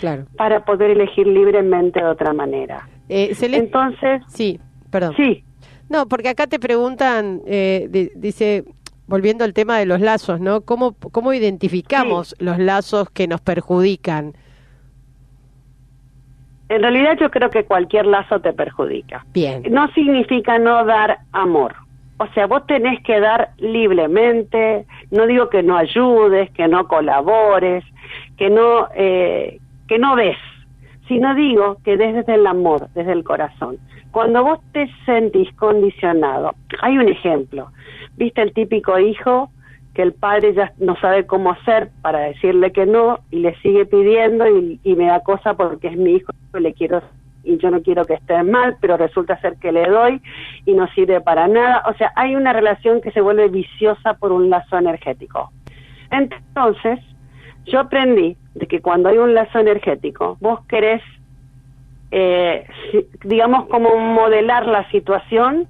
claro. 0.00 0.24
para 0.36 0.64
poder 0.64 0.90
elegir 0.90 1.26
libremente 1.26 2.00
de 2.00 2.06
otra 2.06 2.32
manera. 2.32 2.88
Eh, 3.08 3.36
Entonces, 3.40 4.22
sí, 4.28 4.60
perdón. 4.90 5.14
Sí. 5.16 5.44
No, 5.88 6.06
porque 6.06 6.28
acá 6.28 6.46
te 6.46 6.60
preguntan, 6.60 7.42
eh, 7.46 8.10
dice, 8.14 8.64
volviendo 9.10 9.44
al 9.44 9.52
tema 9.52 9.76
de 9.76 9.86
los 9.86 10.00
lazos, 10.00 10.40
¿no? 10.40 10.60
¿Cómo, 10.62 10.94
cómo 11.12 11.34
identificamos 11.34 12.36
los 12.38 12.58
lazos 12.58 13.10
que 13.10 13.26
nos 13.26 13.40
perjudican? 13.40 14.34
En 16.68 16.82
realidad 16.82 17.18
yo 17.20 17.30
creo 17.30 17.50
que 17.50 17.64
cualquier 17.64 18.06
lazo 18.06 18.40
te 18.40 18.52
perjudica. 18.52 19.26
Bien. 19.34 19.64
No 19.68 19.88
significa 19.88 20.58
no 20.58 20.84
dar 20.84 21.18
amor. 21.32 21.74
O 22.18 22.26
sea, 22.28 22.46
vos 22.46 22.64
tenés 22.66 23.02
que 23.02 23.18
dar 23.18 23.50
libremente, 23.58 24.86
no 25.10 25.26
digo 25.26 25.48
que 25.48 25.64
no 25.64 25.76
ayudes, 25.76 26.48
que 26.52 26.68
no 26.68 26.86
colabores, 26.86 27.82
que 28.36 28.48
no, 28.48 28.88
eh, 28.94 29.58
que 29.88 29.98
no 29.98 30.14
des, 30.14 30.36
sino 31.08 31.34
digo 31.34 31.78
que 31.82 31.96
des 31.96 32.14
desde 32.14 32.34
el 32.34 32.46
amor, 32.46 32.88
desde 32.94 33.12
el 33.12 33.24
corazón. 33.24 33.78
Cuando 34.12 34.44
vos 34.44 34.60
te 34.72 34.88
sentís 35.04 35.52
condicionado, 35.54 36.54
hay 36.82 36.96
un 36.98 37.08
ejemplo, 37.08 37.72
viste 38.16 38.42
el 38.42 38.52
típico 38.52 38.98
hijo 38.98 39.50
que 39.94 40.02
el 40.02 40.12
padre 40.12 40.54
ya 40.54 40.72
no 40.78 40.96
sabe 40.96 41.26
cómo 41.26 41.50
hacer 41.52 41.90
para 42.02 42.20
decirle 42.20 42.72
que 42.72 42.86
no 42.86 43.20
y 43.30 43.40
le 43.40 43.54
sigue 43.56 43.86
pidiendo 43.86 44.46
y, 44.46 44.78
me 44.84 45.06
da 45.06 45.20
cosa 45.20 45.54
porque 45.54 45.88
es 45.88 45.96
mi 45.96 46.12
hijo 46.16 46.32
y 46.56 46.60
le 46.60 46.72
quiero 46.74 47.02
y 47.42 47.56
yo 47.56 47.70
no 47.70 47.82
quiero 47.82 48.04
que 48.04 48.14
esté 48.14 48.42
mal, 48.42 48.76
pero 48.82 48.98
resulta 48.98 49.40
ser 49.40 49.56
que 49.56 49.72
le 49.72 49.88
doy 49.88 50.20
y 50.66 50.74
no 50.74 50.86
sirve 50.88 51.22
para 51.22 51.48
nada. 51.48 51.82
O 51.88 51.94
sea, 51.94 52.12
hay 52.14 52.36
una 52.36 52.52
relación 52.52 53.00
que 53.00 53.12
se 53.12 53.22
vuelve 53.22 53.48
viciosa 53.48 54.14
por 54.14 54.30
un 54.30 54.50
lazo 54.50 54.76
energético. 54.76 55.50
Entonces, 56.10 57.00
yo 57.64 57.80
aprendí 57.80 58.36
de 58.54 58.66
que 58.66 58.80
cuando 58.80 59.08
hay 59.08 59.16
un 59.16 59.32
lazo 59.32 59.58
energético, 59.58 60.36
vos 60.40 60.60
querés, 60.66 61.02
eh, 62.10 62.66
digamos, 63.24 63.68
como 63.68 63.96
modelar 63.96 64.66
la 64.66 64.88
situación 64.90 65.66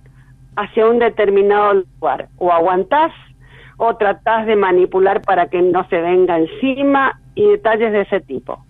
hacia 0.57 0.87
un 0.87 0.99
determinado 0.99 1.75
lugar. 1.75 2.29
O 2.39 2.53
aguantás 2.53 3.13
o 3.77 3.97
tratás 3.97 4.47
de 4.47 4.57
manipular 4.57 5.23
para 5.23 5.49
que 5.49 5.63
no 5.63 5.87
se 5.89 6.01
venga 6.01 6.39
encima 6.39 7.19
y 7.35 7.47
detalles 7.47 7.93
de 7.93 8.03
ese 8.03 8.21
tipo. 8.21 8.65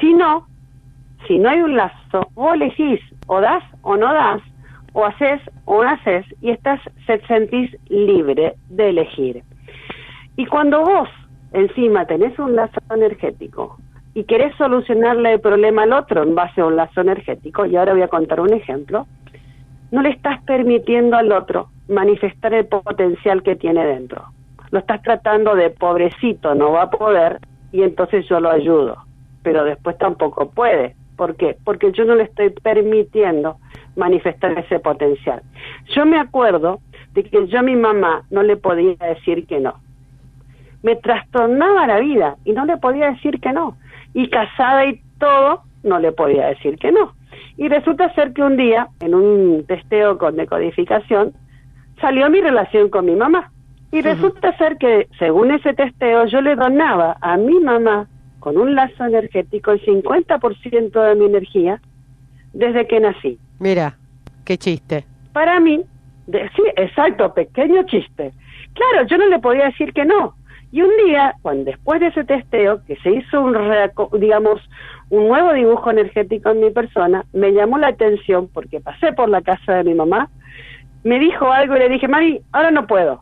Si 0.00 0.14
no, 0.14 0.46
si 1.26 1.38
no 1.38 1.50
hay 1.50 1.60
un 1.60 1.76
lazo, 1.76 2.28
vos 2.34 2.54
elegís 2.54 3.00
o 3.26 3.40
das 3.40 3.62
o 3.82 3.96
no 3.96 4.12
das, 4.12 4.42
o 4.92 5.04
haces 5.04 5.40
o 5.64 5.82
no 5.82 5.90
haces, 5.90 6.24
y 6.40 6.50
estás, 6.50 6.80
se 7.06 7.20
sentís 7.26 7.76
libre 7.88 8.54
de 8.70 8.88
elegir. 8.88 9.42
Y 10.36 10.46
cuando 10.46 10.82
vos 10.82 11.08
encima 11.52 12.06
tenés 12.06 12.38
un 12.38 12.56
lazo 12.56 12.80
energético 12.94 13.76
y 14.14 14.24
querés 14.24 14.54
solucionarle 14.56 15.34
el 15.34 15.40
problema 15.40 15.82
al 15.82 15.92
otro 15.92 16.22
en 16.22 16.34
base 16.34 16.60
a 16.60 16.66
un 16.66 16.76
lazo 16.76 17.02
energético, 17.02 17.66
y 17.66 17.76
ahora 17.76 17.92
voy 17.92 18.02
a 18.02 18.08
contar 18.08 18.40
un 18.40 18.52
ejemplo, 18.54 19.06
no 19.90 20.02
le 20.02 20.10
estás 20.10 20.42
permitiendo 20.42 21.16
al 21.16 21.32
otro 21.32 21.68
manifestar 21.88 22.54
el 22.54 22.66
potencial 22.66 23.42
que 23.42 23.56
tiene 23.56 23.84
dentro. 23.86 24.24
Lo 24.70 24.80
estás 24.80 25.02
tratando 25.02 25.54
de 25.54 25.70
pobrecito, 25.70 26.54
no 26.54 26.72
va 26.72 26.82
a 26.82 26.90
poder, 26.90 27.38
y 27.72 27.82
entonces 27.82 28.26
yo 28.28 28.40
lo 28.40 28.50
ayudo, 28.50 28.96
pero 29.42 29.64
después 29.64 29.96
tampoco 29.98 30.50
puede. 30.50 30.94
¿Por 31.16 31.36
qué? 31.36 31.56
Porque 31.64 31.92
yo 31.92 32.04
no 32.04 32.14
le 32.14 32.24
estoy 32.24 32.50
permitiendo 32.50 33.56
manifestar 33.96 34.58
ese 34.58 34.78
potencial. 34.80 35.42
Yo 35.94 36.04
me 36.04 36.18
acuerdo 36.18 36.80
de 37.12 37.24
que 37.24 37.46
yo 37.46 37.58
a 37.58 37.62
mi 37.62 37.76
mamá 37.76 38.24
no 38.30 38.42
le 38.42 38.56
podía 38.56 38.96
decir 38.96 39.46
que 39.46 39.60
no. 39.60 39.74
Me 40.82 40.96
trastornaba 40.96 41.86
la 41.86 42.00
vida 42.00 42.36
y 42.44 42.52
no 42.52 42.64
le 42.66 42.76
podía 42.76 43.10
decir 43.10 43.40
que 43.40 43.52
no. 43.52 43.76
Y 44.12 44.28
casada 44.28 44.84
y 44.86 45.00
todo, 45.18 45.62
no 45.82 45.98
le 45.98 46.12
podía 46.12 46.48
decir 46.48 46.78
que 46.78 46.92
no. 46.92 47.12
Y 47.56 47.68
resulta 47.68 48.12
ser 48.14 48.32
que 48.32 48.42
un 48.42 48.56
día, 48.56 48.88
en 49.00 49.14
un 49.14 49.64
testeo 49.66 50.18
con 50.18 50.36
decodificación, 50.36 51.32
salió 52.00 52.28
mi 52.30 52.40
relación 52.40 52.90
con 52.90 53.06
mi 53.06 53.16
mamá. 53.16 53.50
Y 53.92 54.02
resulta 54.02 54.56
ser 54.58 54.76
que, 54.76 55.08
según 55.18 55.52
ese 55.52 55.72
testeo, 55.72 56.26
yo 56.26 56.40
le 56.40 56.54
donaba 56.56 57.16
a 57.20 57.36
mi 57.36 57.58
mamá 57.60 58.08
con 58.40 58.58
un 58.58 58.74
lazo 58.74 59.04
energético 59.04 59.72
el 59.72 59.84
50% 59.84 61.08
de 61.08 61.14
mi 61.14 61.26
energía 61.26 61.80
desde 62.52 62.86
que 62.86 63.00
nací. 63.00 63.38
Mira, 63.58 63.96
qué 64.44 64.58
chiste. 64.58 65.04
Para 65.32 65.60
mí, 65.60 65.82
sí, 66.26 66.62
exacto, 66.76 67.32
pequeño 67.32 67.84
chiste. 67.84 68.32
Claro, 68.74 69.06
yo 69.08 69.16
no 69.18 69.28
le 69.28 69.38
podía 69.38 69.66
decir 69.66 69.92
que 69.92 70.04
no. 70.04 70.34
Y 70.72 70.82
un 70.82 70.90
día, 71.06 71.34
cuando 71.42 71.64
después 71.64 72.00
de 72.00 72.08
ese 72.08 72.24
testeo, 72.24 72.84
que 72.84 72.96
se 72.96 73.10
hizo 73.10 73.40
un, 73.40 73.56
digamos, 74.18 74.60
un 75.10 75.28
nuevo 75.28 75.52
dibujo 75.52 75.90
energético 75.90 76.50
en 76.50 76.60
mi 76.60 76.70
persona, 76.70 77.24
me 77.32 77.52
llamó 77.52 77.78
la 77.78 77.88
atención 77.88 78.48
porque 78.52 78.80
pasé 78.80 79.12
por 79.12 79.28
la 79.28 79.42
casa 79.42 79.74
de 79.74 79.84
mi 79.84 79.94
mamá, 79.94 80.28
me 81.04 81.18
dijo 81.18 81.50
algo 81.52 81.76
y 81.76 81.78
le 81.78 81.88
dije, 81.88 82.08
Mari, 82.08 82.40
ahora 82.52 82.70
no 82.70 82.86
puedo. 82.86 83.20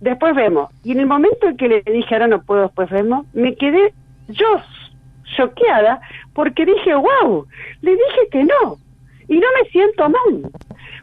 Después 0.00 0.34
vemos. 0.34 0.70
Y 0.84 0.92
en 0.92 1.00
el 1.00 1.06
momento 1.06 1.48
en 1.48 1.56
que 1.56 1.68
le 1.68 1.82
dije, 1.82 2.14
ahora 2.14 2.28
no 2.28 2.42
puedo, 2.42 2.62
después 2.62 2.88
vemos, 2.90 3.26
me 3.34 3.54
quedé 3.56 3.92
yo 4.28 4.46
choqueada 5.36 6.00
porque 6.32 6.64
dije, 6.64 6.94
wow, 6.94 7.46
le 7.82 7.90
dije 7.90 8.28
que 8.30 8.44
no. 8.44 8.76
Y 9.28 9.38
no 9.38 9.46
me 9.60 9.68
siento 9.68 10.08
mal, 10.08 10.50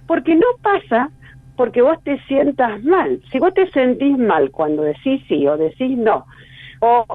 porque 0.07 0.33
no 0.33 0.47
pasa 0.63 1.11
porque 1.55 1.81
vos 1.81 1.97
te 2.03 2.19
sientas 2.27 2.83
mal. 2.83 3.21
Si 3.31 3.39
vos 3.39 3.53
te 3.53 3.69
sentís 3.71 4.17
mal 4.17 4.51
cuando 4.51 4.83
decís 4.83 5.21
sí 5.27 5.47
o 5.47 5.57
decís 5.57 5.97
no, 5.97 6.25
o 6.81 7.05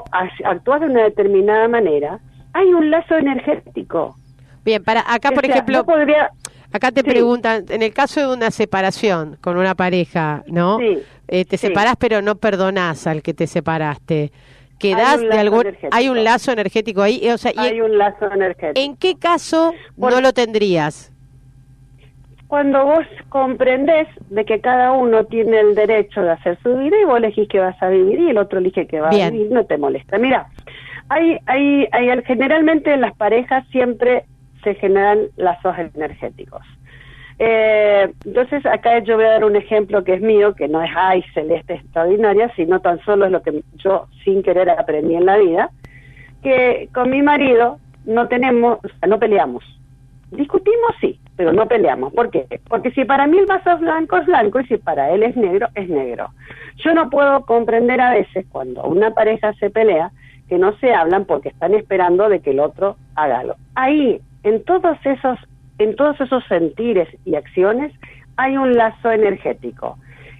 actúas 0.44 0.80
de 0.80 0.86
una 0.86 1.04
determinada 1.04 1.68
manera, 1.68 2.20
hay 2.52 2.72
un 2.72 2.90
lazo 2.90 3.16
energético. 3.16 4.16
Bien, 4.64 4.82
para 4.82 5.02
acá, 5.06 5.30
por 5.30 5.44
ejemplo, 5.44 5.84
acá 6.72 6.92
te 6.92 7.02
preguntan, 7.02 7.64
en 7.68 7.82
el 7.82 7.92
caso 7.92 8.20
de 8.20 8.36
una 8.36 8.50
separación 8.50 9.36
con 9.40 9.56
una 9.56 9.74
pareja, 9.74 10.42
¿no? 10.46 10.78
Eh, 11.28 11.44
te 11.44 11.56
separás 11.56 11.94
pero 11.98 12.22
no 12.22 12.34
perdonás 12.36 13.06
al 13.06 13.22
que 13.22 13.34
te 13.34 13.46
separaste. 13.46 14.32
que 14.80 14.94
das 14.94 15.20
de 15.20 15.38
algún 15.38 15.64
hay 15.90 16.08
un 16.08 16.24
lazo 16.24 16.52
energético 16.52 17.02
ahí 17.02 17.30
o 17.30 17.36
sea 17.36 17.52
hay 17.56 17.80
un 17.82 17.98
lazo 17.98 18.32
energético 18.32 18.80
en 18.80 18.96
qué 18.96 19.14
caso 19.16 19.74
no 19.96 20.20
lo 20.22 20.32
tendrías 20.32 21.09
cuando 22.50 22.84
vos 22.84 23.06
comprendés 23.28 24.08
de 24.28 24.44
que 24.44 24.60
cada 24.60 24.90
uno 24.90 25.24
tiene 25.24 25.60
el 25.60 25.76
derecho 25.76 26.20
de 26.20 26.32
hacer 26.32 26.58
su 26.64 26.76
vida 26.76 26.96
y 27.00 27.04
vos 27.04 27.18
elegís 27.18 27.48
que 27.48 27.60
vas 27.60 27.80
a 27.80 27.88
vivir 27.88 28.18
y 28.18 28.30
el 28.30 28.38
otro 28.38 28.58
elige 28.58 28.88
que 28.88 29.00
va 29.00 29.10
a 29.10 29.30
vivir 29.30 29.52
no 29.52 29.64
te 29.66 29.78
molesta. 29.78 30.18
Mira 30.18 30.48
hay 31.08 31.38
hay 31.46 31.86
hay 31.92 32.08
generalmente 32.24 32.92
en 32.92 33.02
las 33.02 33.14
parejas 33.14 33.64
siempre 33.70 34.24
se 34.64 34.74
generan 34.74 35.28
lazos 35.36 35.76
energéticos. 35.78 36.62
Eh, 37.38 38.12
entonces 38.24 38.66
acá 38.66 38.98
yo 38.98 39.14
voy 39.14 39.26
a 39.26 39.34
dar 39.34 39.44
un 39.44 39.54
ejemplo 39.54 40.02
que 40.02 40.14
es 40.14 40.20
mío, 40.20 40.52
que 40.56 40.66
no 40.66 40.82
es 40.82 40.90
ay 40.96 41.22
celeste 41.32 41.74
extraordinaria, 41.74 42.52
sino 42.56 42.80
tan 42.80 42.98
solo 43.04 43.26
es 43.26 43.30
lo 43.30 43.42
que 43.42 43.62
yo 43.76 44.08
sin 44.24 44.42
querer 44.42 44.70
aprendí 44.70 45.14
en 45.14 45.24
la 45.24 45.38
vida, 45.38 45.70
que 46.42 46.88
con 46.92 47.10
mi 47.10 47.22
marido 47.22 47.78
no 48.06 48.26
tenemos, 48.26 48.80
no 49.06 49.20
peleamos. 49.20 49.62
Discutimos 50.32 50.90
sí, 51.00 51.20
pero 51.40 51.54
no 51.54 51.66
peleamos. 51.66 52.12
¿Por 52.12 52.28
qué? 52.30 52.44
Porque 52.68 52.90
si 52.90 53.06
para 53.06 53.26
mí 53.26 53.38
el 53.38 53.46
vaso 53.46 53.70
es 53.70 53.80
blanco 53.80 54.18
es 54.18 54.26
blanco 54.26 54.60
y 54.60 54.66
si 54.66 54.76
para 54.76 55.10
él 55.10 55.22
es 55.22 55.34
negro 55.36 55.68
es 55.74 55.88
negro. 55.88 56.28
Yo 56.84 56.92
no 56.92 57.08
puedo 57.08 57.46
comprender 57.46 57.98
a 57.98 58.10
veces 58.10 58.44
cuando 58.52 58.82
una 58.82 59.12
pareja 59.12 59.54
se 59.54 59.70
pelea 59.70 60.10
que 60.50 60.58
no 60.58 60.76
se 60.80 60.92
hablan 60.92 61.24
porque 61.24 61.48
están 61.48 61.72
esperando 61.72 62.28
de 62.28 62.40
que 62.40 62.50
el 62.50 62.60
otro 62.60 62.96
haga 63.14 63.38
algo. 63.38 63.54
Ahí, 63.74 64.20
en 64.42 64.62
todos 64.64 64.98
esos 65.02 65.38
en 65.78 65.96
todos 65.96 66.20
esos 66.20 66.44
sentires 66.44 67.08
y 67.24 67.36
acciones 67.36 67.90
hay 68.36 68.58
un 68.58 68.74
lazo 68.74 69.10
energético, 69.10 69.96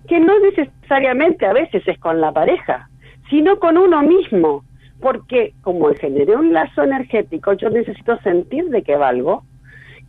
que 0.06 0.20
no 0.20 0.34
necesariamente 0.38 1.46
a 1.46 1.54
veces 1.54 1.82
es 1.88 1.98
con 1.98 2.20
la 2.20 2.30
pareja, 2.32 2.90
sino 3.30 3.58
con 3.58 3.78
uno 3.78 4.02
mismo, 4.02 4.64
porque 5.00 5.54
como 5.62 5.94
generé 5.94 6.36
un 6.36 6.52
lazo 6.52 6.82
energético, 6.82 7.54
yo 7.54 7.70
necesito 7.70 8.18
sentir 8.18 8.68
de 8.68 8.82
qué 8.82 8.96
valgo, 8.96 9.44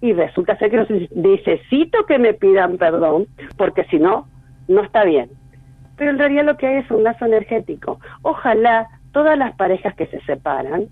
y 0.01 0.13
resulta 0.13 0.57
ser 0.57 0.71
que 0.71 1.09
necesito 1.15 2.05
que 2.05 2.17
me 2.17 2.33
pidan 2.33 2.77
perdón, 2.77 3.27
porque 3.57 3.83
si 3.85 3.99
no, 3.99 4.27
no 4.67 4.81
está 4.81 5.03
bien. 5.03 5.29
Pero 5.95 6.11
en 6.11 6.17
realidad 6.17 6.45
lo 6.45 6.57
que 6.57 6.67
hay 6.67 6.77
es 6.77 6.91
un 6.91 7.03
lazo 7.03 7.25
energético. 7.25 7.99
Ojalá 8.23 8.87
todas 9.11 9.37
las 9.37 9.55
parejas 9.55 9.93
que 9.95 10.07
se 10.07 10.19
separan 10.21 10.87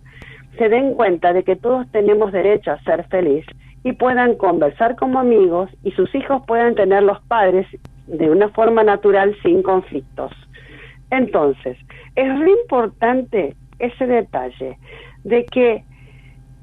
se 0.58 0.70
den 0.70 0.94
cuenta 0.94 1.34
de 1.34 1.44
que 1.44 1.56
todos 1.56 1.90
tenemos 1.92 2.32
derecho 2.32 2.72
a 2.72 2.82
ser 2.84 3.08
feliz 3.08 3.46
y 3.84 3.94
puedan 3.94 4.36
conversar 4.36 4.96
como 4.96 5.20
amigos 5.20 5.70
y 5.84 5.92
sus 5.92 6.14
hijos 6.14 6.44
puedan 6.46 6.76
tener 6.76 7.02
los 7.04 7.22
padres 7.24 7.66
de 8.08 8.30
una 8.30 8.50
forma 8.50 8.84
natural 8.84 9.36
sin 9.42 9.64
conflictos. 9.64 10.32
Entonces, 11.12 11.78
es 12.16 12.28
muy 12.28 12.52
importante 12.52 13.56
ese 13.80 14.06
detalle 14.06 14.78
de 15.24 15.46
que 15.46 15.84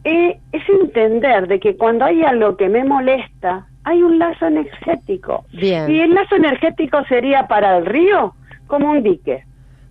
eh, 0.07 0.39
es 0.53 0.63
entender 0.69 1.49
de 1.49 1.59
que 1.59 1.77
cuando 1.77 2.05
hay 2.05 2.23
algo 2.23 2.57
que 2.57 2.69
me 2.69 2.85
molesta, 2.85 3.67
hay 3.83 4.05
un 4.05 4.21
lazo 4.21 4.47
energético. 4.47 5.45
Y 5.53 5.73
el 5.73 6.15
lazo 6.15 6.37
energético 6.37 7.05
sería 7.09 7.49
para 7.49 7.79
el 7.79 7.87
río 7.87 8.33
como 8.69 8.93
un 8.93 9.03
dique. 9.03 9.45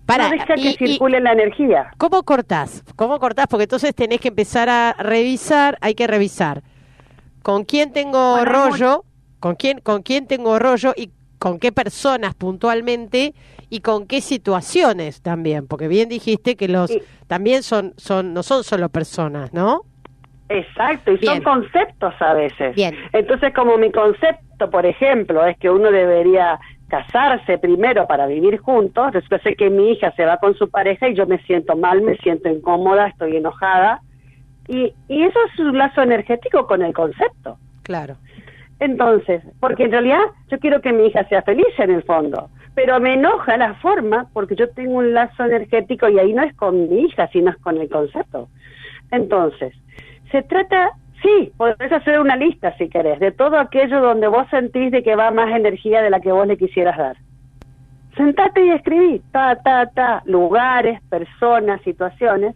Para, 0.05 0.25
no 0.25 0.31
deja 0.31 0.55
que 0.55 0.73
circule 0.73 1.19
la 1.19 1.33
energía. 1.33 1.91
¿Cómo 1.97 2.23
cortás? 2.23 2.85
¿Cómo 2.95 3.19
cortás? 3.19 3.47
Porque 3.47 3.63
entonces 3.63 3.93
tenés 3.93 4.21
que 4.21 4.29
empezar 4.29 4.69
a 4.69 4.93
revisar, 4.93 5.77
hay 5.81 5.95
que 5.95 6.07
revisar 6.07 6.63
con 7.41 7.65
quién 7.65 7.91
tengo 7.91 8.45
rollo, 8.45 9.03
con 9.41 9.55
quién, 9.55 9.81
con 9.81 10.01
quién 10.01 10.27
tengo 10.27 10.59
rollo 10.59 10.93
y 10.95 11.09
con 11.39 11.59
qué 11.59 11.73
personas 11.73 12.35
puntualmente 12.35 13.33
y 13.69 13.81
con 13.81 14.07
qué 14.07 14.21
situaciones 14.21 15.21
también, 15.21 15.67
porque 15.67 15.89
bien 15.89 16.07
dijiste 16.07 16.55
que 16.55 16.69
los 16.69 16.89
también 17.27 17.63
son, 17.63 17.93
son, 17.97 18.33
no 18.33 18.43
son 18.43 18.63
solo 18.63 18.87
personas, 18.87 19.51
¿no? 19.51 19.81
Exacto, 20.49 21.11
y 21.11 21.17
son 21.17 21.41
conceptos 21.41 22.13
a 22.19 22.33
veces. 22.33 22.75
Bien. 22.75 22.95
Entonces, 23.13 23.53
como 23.53 23.77
mi 23.77 23.91
concepto, 23.91 24.69
por 24.69 24.85
ejemplo, 24.85 25.45
es 25.45 25.57
que 25.57 25.69
uno 25.69 25.91
debería 25.91 26.59
casarse 26.87 27.57
primero 27.57 28.05
para 28.05 28.27
vivir 28.27 28.59
juntos, 28.59 29.11
después 29.11 29.41
sé 29.41 29.55
que 29.55 29.71
mi 29.71 29.91
hija 29.91 30.11
se 30.11 30.25
va 30.25 30.37
con 30.37 30.53
su 30.55 30.69
pareja 30.69 31.09
y 31.09 31.15
yo 31.15 31.25
me 31.25 31.39
siento 31.39 31.75
mal, 31.75 32.01
me 32.01 32.15
siento 32.17 32.47
incómoda, 32.47 33.07
estoy 33.07 33.37
enojada, 33.37 34.01
y, 34.67 34.93
y 35.07 35.23
eso 35.23 35.39
es 35.51 35.59
un 35.59 35.77
lazo 35.77 36.03
energético 36.03 36.67
con 36.67 36.83
el 36.83 36.93
concepto. 36.93 37.57
Claro. 37.83 38.17
Entonces, 38.79 39.41
porque 39.59 39.85
en 39.85 39.91
realidad 39.91 40.21
yo 40.49 40.59
quiero 40.59 40.81
que 40.81 40.91
mi 40.91 41.07
hija 41.07 41.27
sea 41.27 41.41
feliz 41.41 41.67
en 41.77 41.91
el 41.91 42.03
fondo, 42.03 42.49
pero 42.75 42.99
me 42.99 43.13
enoja 43.13 43.57
la 43.57 43.75
forma 43.75 44.27
porque 44.33 44.55
yo 44.55 44.69
tengo 44.69 44.97
un 44.97 45.13
lazo 45.13 45.45
energético 45.45 46.09
y 46.09 46.19
ahí 46.19 46.33
no 46.33 46.43
es 46.43 46.53
con 46.55 46.89
mi 46.89 47.05
hija, 47.05 47.27
sino 47.29 47.51
es 47.51 47.57
con 47.57 47.79
el 47.79 47.89
concepto. 47.89 48.49
Entonces, 49.11 49.73
se 50.35 50.43
trata, 50.43 50.91
sí, 51.21 51.53
podés 51.55 51.89
hacer 51.93 52.19
una 52.19 52.35
lista 52.35 52.75
si 52.77 52.89
querés, 52.89 53.21
de 53.21 53.31
todo 53.31 53.57
aquello 53.57 54.01
donde 54.01 54.27
vos 54.27 54.45
sentís 54.49 54.91
de 54.91 55.01
que 55.01 55.15
va 55.15 55.31
más 55.31 55.49
energía 55.55 56.01
de 56.01 56.09
la 56.09 56.19
que 56.19 56.33
vos 56.33 56.45
le 56.45 56.57
quisieras 56.57 56.97
dar. 56.97 57.15
Sentate 58.17 58.65
y 58.65 58.71
escribí, 58.71 59.21
ta, 59.31 59.55
ta, 59.63 59.85
ta, 59.85 60.23
lugares, 60.25 61.01
personas, 61.09 61.81
situaciones, 61.83 62.53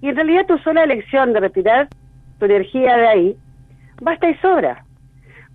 y 0.00 0.10
en 0.10 0.14
realidad 0.14 0.46
tu 0.46 0.58
sola 0.58 0.84
elección 0.84 1.32
de 1.32 1.40
retirar 1.40 1.88
tu 2.38 2.44
energía 2.44 2.96
de 2.96 3.08
ahí 3.08 3.36
basta 4.00 4.30
y 4.30 4.36
sobra. 4.36 4.84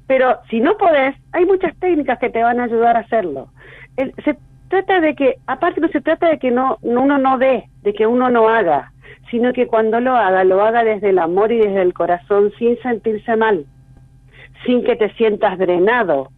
Pero 0.05 0.39
si 0.49 0.59
no 0.59 0.75
podés, 0.75 1.15
hay 1.31 1.45
muchas 1.45 1.73
técnicas 1.79 2.19
que 2.19 2.29
te 2.29 2.43
van 2.43 2.59
a 2.59 2.65
ayudar 2.65 2.97
a 2.97 3.01
hacerlo. 3.01 3.47
se 3.95 4.37
trata 4.67 4.99
de 4.99 5.15
que, 5.15 5.35
aparte 5.47 5.79
no 5.79 5.87
se 5.87 6.01
trata 6.01 6.27
de 6.27 6.39
que 6.39 6.51
no, 6.51 6.77
uno 6.81 7.17
no 7.17 7.37
dé, 7.37 7.69
de 7.83 7.93
que 7.93 8.05
uno 8.05 8.29
no 8.29 8.49
haga, 8.49 8.91
sino 9.29 9.53
que 9.53 9.67
cuando 9.67 9.99
lo 9.99 10.15
haga, 10.15 10.43
lo 10.43 10.61
haga 10.61 10.83
desde 10.83 11.09
el 11.09 11.19
amor 11.19 11.51
y 11.51 11.57
desde 11.57 11.81
el 11.81 11.93
corazón, 11.93 12.51
sin 12.57 12.77
sentirse 12.81 13.35
mal, 13.35 13.65
sin 14.65 14.83
que 14.83 14.95
te 14.95 15.13
sientas 15.13 15.57
drenado, 15.57 16.29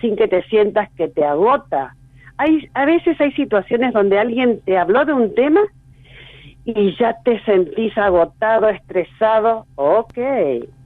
sin 0.00 0.16
que 0.16 0.28
te 0.28 0.42
sientas 0.44 0.88
que 0.96 1.08
te 1.08 1.24
agota. 1.24 1.94
Hay, 2.36 2.68
a 2.74 2.84
veces 2.84 3.20
hay 3.20 3.32
situaciones 3.32 3.92
donde 3.92 4.18
alguien 4.18 4.60
te 4.64 4.78
habló 4.78 5.04
de 5.04 5.12
un 5.12 5.34
tema 5.34 5.60
y 6.64 6.96
ya 6.96 7.16
te 7.24 7.42
sentís 7.44 7.96
agotado, 7.96 8.68
estresado, 8.68 9.66
ok, 9.74 10.18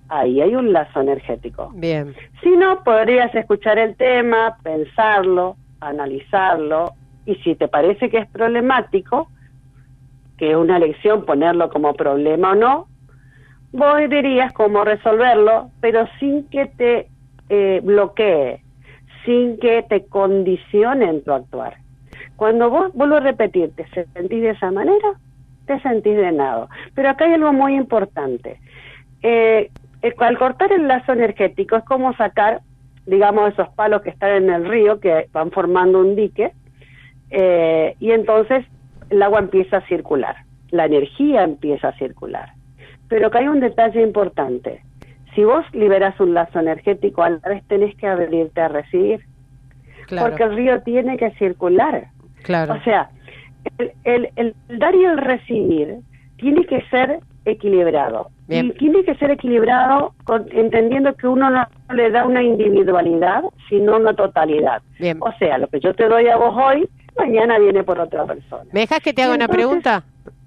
ahí 0.09 0.41
hay 0.41 0.55
un 0.55 0.73
lazo 0.73 1.01
energético. 1.01 1.71
Bien. 1.75 2.15
Si 2.43 2.51
no, 2.51 2.83
podrías 2.85 3.35
escuchar 3.35 3.79
el 3.79 3.97
tema, 3.97 4.57
pensarlo, 4.63 5.57
analizarlo, 5.81 6.93
y 7.27 7.35
si 7.37 7.55
te 7.55 7.69
parece 7.69 8.11
que 8.11 8.19
es 8.19 8.29
problemático, 8.31 9.29
que 10.43 10.51
es 10.51 10.57
una 10.57 10.81
lección 10.81 11.25
ponerlo 11.25 11.71
como 11.71 11.95
problema 11.95 12.51
o 12.51 12.55
no, 12.57 12.89
vos 13.71 13.97
dirías 14.11 14.53
cómo 14.53 14.85
resolverlo, 14.85 15.71
pero 15.81 16.09
sin 16.19 16.49
que 16.49 16.67
te 16.67 17.07
eh, 17.49 17.81
bloquee, 17.85 18.61
sin 19.25 19.57
que 19.61 19.85
te 19.85 20.05
condicione 20.07 21.05
en 21.05 21.23
tu 21.23 21.33
actuar. 21.33 21.77
Cuando 22.35 22.71
vos, 22.71 22.93
vuelvo 22.93 23.19
a 23.19 23.21
repetir, 23.21 23.71
te 23.77 23.87
sentís 23.87 24.43
de 24.43 24.51
esa 24.51 24.73
manera, 24.73 25.13
te 25.67 25.79
sentís 25.79 26.17
drenado. 26.17 26.69
Pero 26.97 27.11
acá 27.11 27.27
hay 27.27 27.35
algo 27.35 27.53
muy 27.53 27.77
importante. 27.77 28.59
Eh, 29.23 29.71
al 30.19 30.39
cortar 30.39 30.73
el 30.73 30.89
lazo 30.89 31.13
energético 31.13 31.77
es 31.77 31.85
como 31.85 32.17
sacar, 32.17 32.63
digamos, 33.07 33.53
esos 33.53 33.69
palos 33.77 34.03
que 34.03 34.11
están 34.11 34.31
en 34.31 34.51
el 34.51 34.69
río, 34.69 34.99
que 34.99 35.29
van 35.33 35.53
formando 35.53 36.01
un 36.01 36.17
dique, 36.17 36.51
eh, 37.31 37.95
y 38.01 38.11
entonces 38.11 38.67
el 39.13 39.23
agua 39.23 39.41
empieza 39.41 39.79
a 39.79 39.87
circular, 39.87 40.37
la 40.71 40.87
energía 40.87 41.45
empieza 41.45 41.89
a 41.89 41.99
circular. 41.99 42.53
Pero 43.09 43.27
acá 43.27 43.41
hay 43.41 43.49
un 43.49 43.61
detalle 43.61 44.03
importante. 44.03 44.83
Si 45.35 45.45
vos 45.45 45.65
liberas 45.73 46.19
un 46.19 46.35
lazo 46.35 46.61
energético, 46.61 47.23
a 47.23 47.31
la 47.31 47.39
vez 47.47 47.63
tenés 47.69 47.95
que 47.97 48.07
abrirte 48.07 48.61
a 48.61 48.69
recibir. 48.69 49.21
Porque 50.19 50.43
el 50.43 50.55
río 50.57 50.83
tiene 50.83 51.17
que 51.17 51.31
circular. 51.33 52.09
Claro. 52.43 52.75
O 52.75 52.83
sea, 52.83 53.11
el, 54.05 54.31
el, 54.37 54.55
dar 54.79 54.95
y 54.95 55.05
el 55.05 55.19
recibir 55.19 55.99
tiene 56.37 56.65
que 56.65 56.83
ser 56.91 57.21
equilibrado. 57.45 58.29
Y 58.49 58.71
tiene 58.73 59.05
que 59.05 59.15
ser 59.15 59.31
equilibrado 59.31 60.15
entendiendo 60.51 61.15
que 61.15 61.27
uno 61.27 61.49
no 61.51 61.67
le 61.95 62.11
da 62.11 62.27
una 62.27 62.43
individualidad, 62.43 63.45
sino 63.69 63.97
una 63.97 64.15
totalidad. 64.15 64.83
O 65.21 65.33
sea, 65.39 65.59
lo 65.59 65.69
que 65.69 65.81
yo 65.81 65.95
te 65.95 66.09
doy 66.09 66.29
a 66.29 66.37
vos 66.37 66.55
hoy, 66.55 66.89
mañana 67.17 67.59
viene 67.59 67.83
por 67.85 67.99
otra 67.99 68.25
persona. 68.27 68.65
¿Me 68.73 68.81
dejas 68.81 69.01
que 69.01 69.13
te 69.13 69.23
haga 69.23 69.35
una 69.35 69.49
pregunta? 69.49 70.05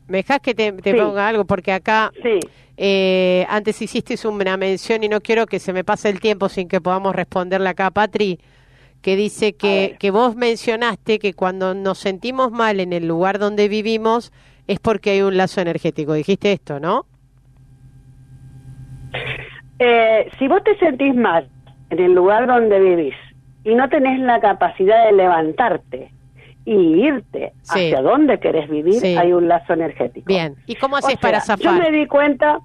¿Me 0.08 0.18
dejas 0.18 0.40
que 0.40 0.54
te, 0.54 0.72
ponga 0.72 1.28
algo? 1.28 1.46
Porque 1.46 1.72
acá 1.72 2.12
eh, 2.78 3.46
antes 3.50 3.82
hiciste 3.82 4.16
una 4.28 4.58
mención 4.58 5.04
y 5.04 5.10
no 5.10 5.22
quiero 5.22 5.46
que 5.46 5.60
se 5.60 5.74
me 5.74 5.84
pase 5.84 6.10
el 6.10 6.20
tiempo 6.20 6.50
sin 6.50 6.68
que 6.68 6.82
podamos 6.82 7.16
responderle 7.16 7.70
acá, 7.70 7.92
Patri 7.92 8.40
que 9.06 9.16
dice 9.16 9.54
que, 9.54 9.98
que 10.00 10.10
vos 10.10 10.36
mencionaste 10.36 11.20
que 11.20 11.36
cuando 11.36 11.76
nos 11.76 12.00
sentimos 12.00 12.52
mal 12.52 12.80
en 12.80 12.92
el 12.92 13.08
lugar 13.08 13.38
donde 13.38 13.68
vivimos 13.68 14.34
es 14.66 14.80
porque 14.80 15.12
hay 15.12 15.22
un 15.22 15.38
lazo 15.38 15.62
energético. 15.62 16.14
Dijiste 16.14 16.52
esto, 16.52 16.80
¿no? 16.80 17.06
Eh, 19.78 20.28
si 20.40 20.48
vos 20.48 20.64
te 20.64 20.76
sentís 20.80 21.14
mal 21.14 21.48
en 21.92 22.00
el 22.00 22.14
lugar 22.14 22.48
donde 22.48 22.80
vivís 22.80 23.14
y 23.64 23.76
no 23.76 23.88
tenés 23.90 24.20
la 24.22 24.40
capacidad 24.40 25.06
de 25.06 25.12
levantarte 25.12 26.12
y 26.66 27.06
irte 27.06 27.54
hacia 27.70 28.02
dónde 28.02 28.40
querés 28.40 28.68
vivir, 28.70 29.18
hay 29.18 29.32
un 29.32 29.48
lazo 29.48 29.74
energético. 29.74 30.26
Bien, 30.26 30.56
¿y 30.66 30.76
cómo 30.76 30.98
haces 30.98 31.18
para 31.18 31.40
zafar? 31.40 31.64
Yo 31.64 31.72
me 31.80 31.92
di 31.92 32.08
cuenta... 32.08 32.60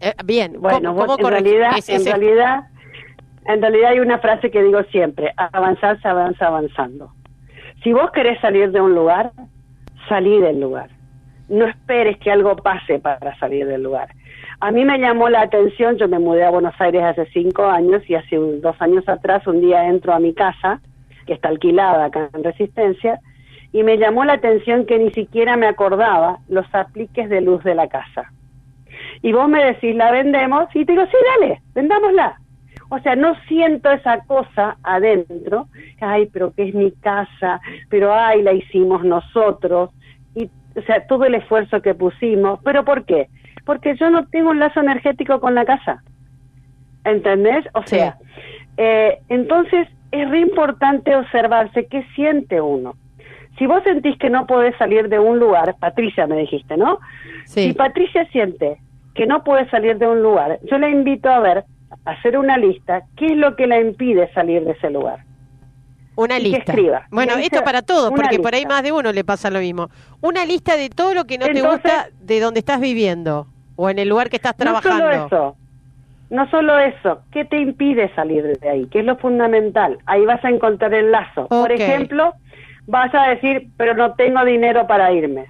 Eh, 0.00 0.14
bien, 0.24 0.56
bueno, 0.60 0.90
en, 0.90 1.26
realidad, 1.26 1.72
en 1.86 2.04
realidad, 2.04 2.64
en 3.46 3.60
realidad 3.60 3.90
hay 3.90 4.00
una 4.00 4.18
frase 4.18 4.50
que 4.50 4.62
digo 4.62 4.82
siempre, 4.84 5.32
avanzar 5.36 6.00
se 6.00 6.08
avanza 6.08 6.46
avanzando. 6.46 7.12
Si 7.84 7.92
vos 7.92 8.10
querés 8.10 8.40
salir 8.40 8.72
de 8.72 8.80
un 8.80 8.94
lugar, 8.94 9.32
salí 10.08 10.40
del 10.40 10.60
lugar. 10.60 10.90
No 11.48 11.66
esperes 11.66 12.18
que 12.18 12.30
algo 12.30 12.56
pase 12.56 12.98
para 12.98 13.38
salir 13.38 13.66
del 13.66 13.82
lugar. 13.82 14.08
A 14.60 14.70
mí 14.70 14.84
me 14.84 14.98
llamó 14.98 15.28
la 15.28 15.42
atención, 15.42 15.96
yo 15.98 16.08
me 16.08 16.18
mudé 16.18 16.44
a 16.44 16.50
Buenos 16.50 16.74
Aires 16.78 17.02
hace 17.02 17.26
cinco 17.32 17.66
años 17.66 18.02
y 18.08 18.14
hace 18.14 18.36
dos 18.36 18.76
años 18.80 19.08
atrás 19.08 19.46
un 19.46 19.60
día 19.60 19.86
entro 19.86 20.12
a 20.12 20.18
mi 20.18 20.34
casa 20.34 20.80
que 21.26 21.34
está 21.34 21.48
alquilada 21.48 22.06
acá 22.06 22.30
en 22.34 22.44
Resistencia, 22.44 23.20
y 23.72 23.82
me 23.82 23.98
llamó 23.98 24.24
la 24.24 24.34
atención 24.34 24.86
que 24.86 24.98
ni 24.98 25.10
siquiera 25.10 25.56
me 25.56 25.66
acordaba 25.66 26.38
los 26.48 26.66
apliques 26.74 27.28
de 27.28 27.40
luz 27.40 27.62
de 27.62 27.74
la 27.74 27.88
casa. 27.88 28.32
Y 29.22 29.32
vos 29.32 29.48
me 29.48 29.64
decís, 29.64 29.94
la 29.94 30.10
vendemos, 30.10 30.64
y 30.74 30.84
te 30.84 30.92
digo, 30.92 31.04
sí, 31.06 31.16
dale, 31.40 31.62
vendámosla. 31.74 32.40
O 32.88 32.98
sea, 32.98 33.14
no 33.14 33.36
siento 33.46 33.90
esa 33.90 34.20
cosa 34.24 34.76
adentro, 34.82 35.68
ay, 36.00 36.28
pero 36.32 36.52
que 36.52 36.68
es 36.68 36.74
mi 36.74 36.90
casa, 36.90 37.60
pero 37.88 38.12
ay, 38.12 38.42
la 38.42 38.52
hicimos 38.52 39.04
nosotros, 39.04 39.90
y, 40.34 40.50
o 40.76 40.82
sea, 40.82 41.06
todo 41.06 41.24
el 41.24 41.36
esfuerzo 41.36 41.80
que 41.82 41.94
pusimos, 41.94 42.58
pero 42.64 42.84
¿por 42.84 43.04
qué? 43.04 43.28
Porque 43.64 43.94
yo 43.96 44.10
no 44.10 44.26
tengo 44.26 44.50
un 44.50 44.58
lazo 44.58 44.80
energético 44.80 45.38
con 45.38 45.54
la 45.54 45.64
casa. 45.64 46.02
¿Entendés? 47.04 47.64
O 47.74 47.82
sea, 47.86 48.18
eh, 48.76 49.20
entonces 49.28 49.88
es 50.12 50.28
re 50.30 50.40
importante 50.40 51.14
observarse 51.14 51.86
qué 51.86 52.04
siente 52.14 52.60
uno. 52.60 52.94
Si 53.58 53.66
vos 53.66 53.82
sentís 53.84 54.16
que 54.18 54.30
no 54.30 54.46
podés 54.46 54.76
salir 54.78 55.08
de 55.08 55.18
un 55.18 55.38
lugar, 55.38 55.76
Patricia 55.78 56.26
me 56.26 56.36
dijiste, 56.36 56.76
¿no? 56.76 56.98
Si 57.44 57.72
Patricia 57.74 58.26
siente 58.30 58.78
que 59.14 59.26
no 59.26 59.44
puede 59.44 59.68
salir 59.70 59.98
de 59.98 60.06
un 60.06 60.22
lugar, 60.22 60.58
yo 60.70 60.78
la 60.78 60.88
invito 60.88 61.28
a 61.28 61.40
ver, 61.40 61.64
a 62.04 62.10
hacer 62.12 62.38
una 62.38 62.56
lista, 62.56 63.02
qué 63.16 63.26
es 63.26 63.36
lo 63.36 63.56
que 63.56 63.66
la 63.66 63.80
impide 63.80 64.32
salir 64.32 64.64
de 64.64 64.72
ese 64.72 64.90
lugar. 64.90 65.24
Una 66.16 66.38
lista. 66.38 66.58
escriba. 66.58 67.06
Bueno, 67.10 67.34
esto 67.34 67.62
para 67.62 67.82
todos, 67.82 68.10
porque 68.10 68.38
por 68.38 68.54
ahí 68.54 68.66
más 68.66 68.82
de 68.82 68.92
uno 68.92 69.12
le 69.12 69.24
pasa 69.24 69.50
lo 69.50 69.60
mismo. 69.60 69.88
Una 70.20 70.44
lista 70.44 70.76
de 70.76 70.90
todo 70.90 71.14
lo 71.14 71.24
que 71.24 71.38
no 71.38 71.46
te 71.46 71.62
gusta 71.62 72.08
de 72.20 72.40
donde 72.40 72.60
estás 72.60 72.80
viviendo 72.80 73.46
o 73.76 73.88
en 73.88 73.98
el 73.98 74.08
lugar 74.08 74.28
que 74.28 74.36
estás 74.36 74.56
trabajando. 74.56 75.06
No 75.06 75.12
solo 75.12 75.26
eso, 75.26 75.56
no 76.30 76.48
solo 76.50 76.78
eso, 76.78 77.22
¿qué 77.32 77.44
te 77.44 77.58
impide 77.58 78.14
salir 78.14 78.58
de 78.58 78.68
ahí? 78.68 78.86
¿Qué 78.86 79.00
es 79.00 79.04
lo 79.04 79.16
fundamental? 79.16 79.98
Ahí 80.06 80.24
vas 80.24 80.44
a 80.44 80.48
encontrar 80.48 80.94
el 80.94 81.10
lazo. 81.10 81.48
Por 81.48 81.72
ejemplo, 81.72 82.34
vas 82.86 83.12
a 83.14 83.30
decir, 83.30 83.68
pero 83.76 83.94
no 83.94 84.14
tengo 84.14 84.44
dinero 84.44 84.86
para 84.86 85.12
irme. 85.12 85.46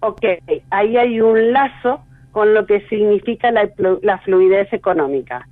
Ok, 0.00 0.24
ahí 0.70 0.96
hay 0.96 1.20
un 1.20 1.52
lazo 1.52 2.00
con 2.30 2.54
lo 2.54 2.64
que 2.64 2.80
significa 2.88 3.50
la, 3.50 3.68
la 4.02 4.18
fluidez 4.18 4.72
económica. 4.72 5.46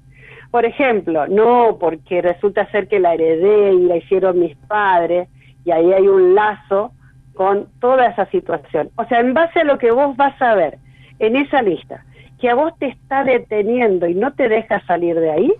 Por 0.51 0.65
ejemplo, 0.65 1.27
no 1.27 1.77
porque 1.79 2.23
resulta 2.23 2.71
ser 2.71 2.89
que 2.89 3.01
la 3.01 3.15
heredé 3.15 3.75
y 3.75 3.85
la 3.85 3.97
hicieron 3.97 4.39
mis 4.39 4.57
padres, 4.57 5.29
y 5.65 5.71
ahí 5.71 5.93
hay 5.93 6.09
un 6.09 6.35
lazo 6.35 6.93
con 7.35 7.67
toda 7.81 8.07
esa 8.07 8.27
situación. 8.27 8.91
O 8.97 9.05
sea, 9.05 9.21
en 9.21 9.35
base 9.35 9.61
a 9.61 9.65
lo 9.65 9.77
que 9.77 9.91
vos 9.91 10.17
vas 10.17 10.41
a 10.41 10.55
ver 10.55 10.79
en 11.19 11.37
esa 11.37 11.63
lista, 11.63 12.05
que 12.41 12.49
a 12.49 12.55
vos 12.55 12.73
te 12.79 12.87
está 12.87 13.25
deteniendo 13.25 14.07
y 14.07 14.15
no 14.15 14.33
te 14.33 14.49
deja 14.49 14.81
salir 14.87 15.19
de 15.19 15.31
ahí, 15.31 15.53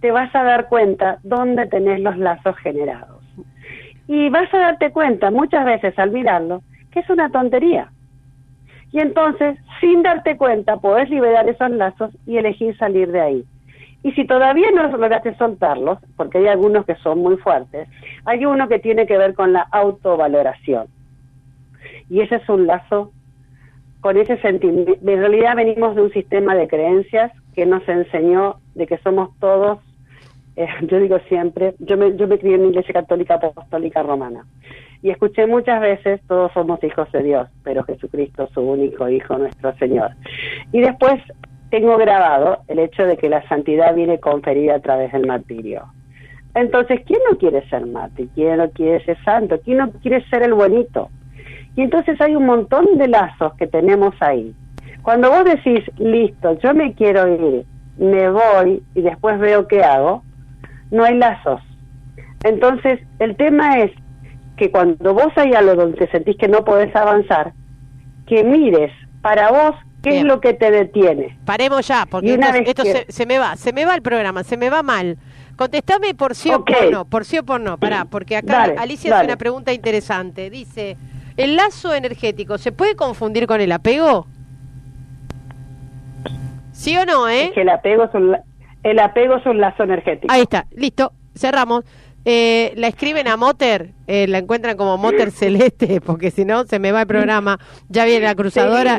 te 0.00 0.10
vas 0.10 0.34
a 0.34 0.42
dar 0.42 0.68
cuenta 0.68 1.18
dónde 1.22 1.66
tenés 1.66 2.00
los 2.00 2.16
lazos 2.16 2.56
generados. 2.58 3.22
Y 4.06 4.28
vas 4.28 4.52
a 4.52 4.58
darte 4.58 4.90
cuenta 4.90 5.30
muchas 5.30 5.64
veces 5.64 5.98
al 5.98 6.10
mirarlo 6.10 6.62
que 6.90 7.00
es 7.00 7.10
una 7.10 7.30
tontería. 7.30 7.90
Y 8.92 8.98
entonces, 8.98 9.56
sin 9.80 10.02
darte 10.02 10.36
cuenta, 10.36 10.78
podés 10.78 11.08
liberar 11.08 11.48
esos 11.48 11.70
lazos 11.70 12.10
y 12.26 12.36
elegir 12.36 12.76
salir 12.76 13.12
de 13.12 13.20
ahí. 13.20 13.44
Y 14.02 14.12
si 14.12 14.26
todavía 14.26 14.70
no 14.74 14.88
lograste 14.88 15.36
soltarlos, 15.36 15.98
porque 16.16 16.38
hay 16.38 16.48
algunos 16.48 16.86
que 16.86 16.96
son 16.96 17.20
muy 17.20 17.36
fuertes, 17.36 17.88
hay 18.24 18.44
uno 18.46 18.66
que 18.66 18.78
tiene 18.78 19.06
que 19.06 19.18
ver 19.18 19.34
con 19.34 19.52
la 19.52 19.60
autovaloración. 19.70 20.86
Y 22.08 22.20
ese 22.20 22.36
es 22.36 22.48
un 22.48 22.66
lazo 22.66 23.12
con 24.00 24.16
ese 24.16 24.38
sentimiento. 24.38 24.92
En 24.92 25.18
realidad 25.18 25.56
venimos 25.56 25.94
de 25.94 26.02
un 26.02 26.12
sistema 26.12 26.54
de 26.54 26.68
creencias 26.68 27.32
que 27.54 27.66
nos 27.66 27.86
enseñó 27.88 28.56
de 28.74 28.86
que 28.86 28.98
somos 28.98 29.30
todos, 29.38 29.78
eh, 30.56 30.66
yo 30.82 30.98
digo 31.00 31.18
siempre, 31.28 31.74
yo 31.78 31.96
me, 31.96 32.16
yo 32.16 32.26
me 32.26 32.38
crié 32.38 32.54
en 32.54 32.62
la 32.62 32.68
iglesia 32.68 32.94
católica 32.94 33.34
apostólica 33.34 34.02
romana 34.02 34.44
y 35.02 35.10
escuché 35.10 35.46
muchas 35.46 35.80
veces, 35.80 36.20
todos 36.28 36.52
somos 36.52 36.82
hijos 36.84 37.10
de 37.12 37.22
Dios, 37.22 37.48
pero 37.64 37.84
Jesucristo 37.84 38.48
su 38.52 38.60
único 38.60 39.08
hijo, 39.08 39.38
nuestro 39.38 39.74
Señor. 39.78 40.10
Y 40.72 40.80
después 40.80 41.20
tengo 41.70 41.96
grabado 41.96 42.58
el 42.68 42.80
hecho 42.80 43.04
de 43.04 43.16
que 43.16 43.28
la 43.28 43.46
santidad 43.48 43.94
viene 43.94 44.20
conferida 44.20 44.74
a 44.74 44.80
través 44.80 45.12
del 45.12 45.26
martirio. 45.26 45.86
Entonces, 46.54 47.00
¿quién 47.06 47.20
no 47.30 47.38
quiere 47.38 47.66
ser 47.68 47.86
mártir? 47.86 48.28
¿Quién 48.34 48.58
no 48.58 48.70
quiere 48.70 49.02
ser 49.04 49.16
santo? 49.24 49.60
¿Quién 49.64 49.78
no 49.78 49.90
quiere 49.92 50.22
ser 50.28 50.42
el 50.42 50.52
bonito? 50.52 51.08
Y 51.80 51.84
entonces 51.84 52.20
hay 52.20 52.36
un 52.36 52.44
montón 52.44 52.98
de 52.98 53.08
lazos 53.08 53.54
que 53.54 53.66
tenemos 53.66 54.14
ahí. 54.20 54.54
Cuando 55.00 55.30
vos 55.30 55.46
decís, 55.46 55.82
listo, 55.96 56.58
yo 56.62 56.74
me 56.74 56.92
quiero 56.92 57.26
ir, 57.26 57.64
me 57.96 58.28
voy 58.28 58.82
y 58.94 59.00
después 59.00 59.38
veo 59.38 59.66
qué 59.66 59.82
hago, 59.82 60.22
no 60.90 61.04
hay 61.04 61.16
lazos. 61.16 61.62
Entonces, 62.44 63.00
el 63.18 63.34
tema 63.34 63.78
es 63.78 63.92
que 64.58 64.70
cuando 64.70 65.14
vos 65.14 65.32
hay 65.36 65.54
algo 65.54 65.74
donde 65.74 66.06
sentís 66.08 66.36
que 66.36 66.48
no 66.48 66.66
podés 66.66 66.94
avanzar, 66.94 67.54
que 68.26 68.44
mires 68.44 68.92
para 69.22 69.50
vos 69.50 69.74
qué 70.02 70.18
es 70.18 70.24
lo 70.24 70.42
que 70.42 70.52
te 70.52 70.70
detiene. 70.70 71.38
Paremos 71.46 71.88
ya, 71.88 72.04
porque 72.04 72.38
esto, 72.66 72.82
se, 73.08 73.24
me 73.24 73.38
va, 73.38 73.56
se 73.56 73.72
me 73.72 73.86
va 73.86 73.94
el 73.94 74.02
programa, 74.02 74.44
se 74.44 74.58
me 74.58 74.68
va 74.68 74.82
mal. 74.82 75.16
Contestame 75.56 76.12
por 76.14 76.34
sí 76.34 76.50
o 76.50 76.62
por 76.62 76.90
no, 76.90 77.06
por 77.06 77.24
sí 77.24 77.38
o 77.38 77.42
por 77.42 77.58
no, 77.58 77.78
pará, 77.78 78.04
porque 78.04 78.36
acá 78.36 78.64
Alicia 78.76 79.16
hace 79.16 79.24
una 79.24 79.36
pregunta 79.36 79.72
interesante. 79.72 80.50
Dice, 80.50 80.98
¿El 81.40 81.56
lazo 81.56 81.94
energético 81.94 82.58
se 82.58 82.70
puede 82.70 82.96
confundir 82.96 83.46
con 83.46 83.62
el 83.62 83.72
apego? 83.72 84.26
¿Sí 86.72 86.94
o 86.98 87.06
no, 87.06 87.30
eh? 87.30 87.44
Es 87.44 87.52
que 87.52 87.62
el 87.62 87.70
apego 87.70 88.04
es 88.04 88.12
un, 88.12 88.36
el 88.82 88.98
apego 88.98 89.36
es 89.36 89.46
un 89.46 89.58
lazo 89.58 89.84
energético. 89.84 90.30
Ahí 90.30 90.42
está, 90.42 90.66
listo, 90.72 91.12
cerramos. 91.34 91.86
Eh, 92.26 92.74
la 92.76 92.88
escriben 92.88 93.28
a 93.28 93.38
Moter, 93.38 93.94
eh, 94.06 94.26
la 94.28 94.38
encuentran 94.38 94.76
como 94.76 94.98
Moter 94.98 95.30
Celeste, 95.30 96.00
porque 96.04 96.30
si 96.30 96.44
no 96.44 96.64
se 96.64 96.78
me 96.78 96.92
va 96.92 97.02
el 97.02 97.06
programa. 97.06 97.58
Ya 97.88 98.04
viene 98.04 98.26
la 98.26 98.34
cruzadora. 98.34 98.98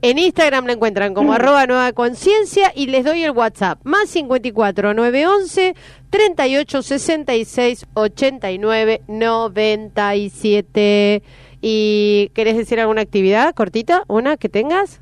En 0.00 0.18
Instagram 0.18 0.66
la 0.66 0.72
encuentran 0.72 1.12
como 1.12 1.34
arroba 1.34 1.66
nueva 1.66 1.92
conciencia 1.92 2.72
y 2.74 2.86
les 2.86 3.04
doy 3.04 3.22
el 3.22 3.32
WhatsApp. 3.32 3.80
Más 3.84 4.08
54 4.08 4.94
911 4.94 5.74
38 6.08 6.82
66 6.82 7.86
89 7.92 9.02
97. 9.06 11.22
¿Y 11.60 12.30
querés 12.34 12.56
decir 12.56 12.80
alguna 12.80 13.02
actividad 13.02 13.54
cortita? 13.54 14.04
¿Una 14.06 14.36
que 14.36 14.48
tengas? 14.48 15.00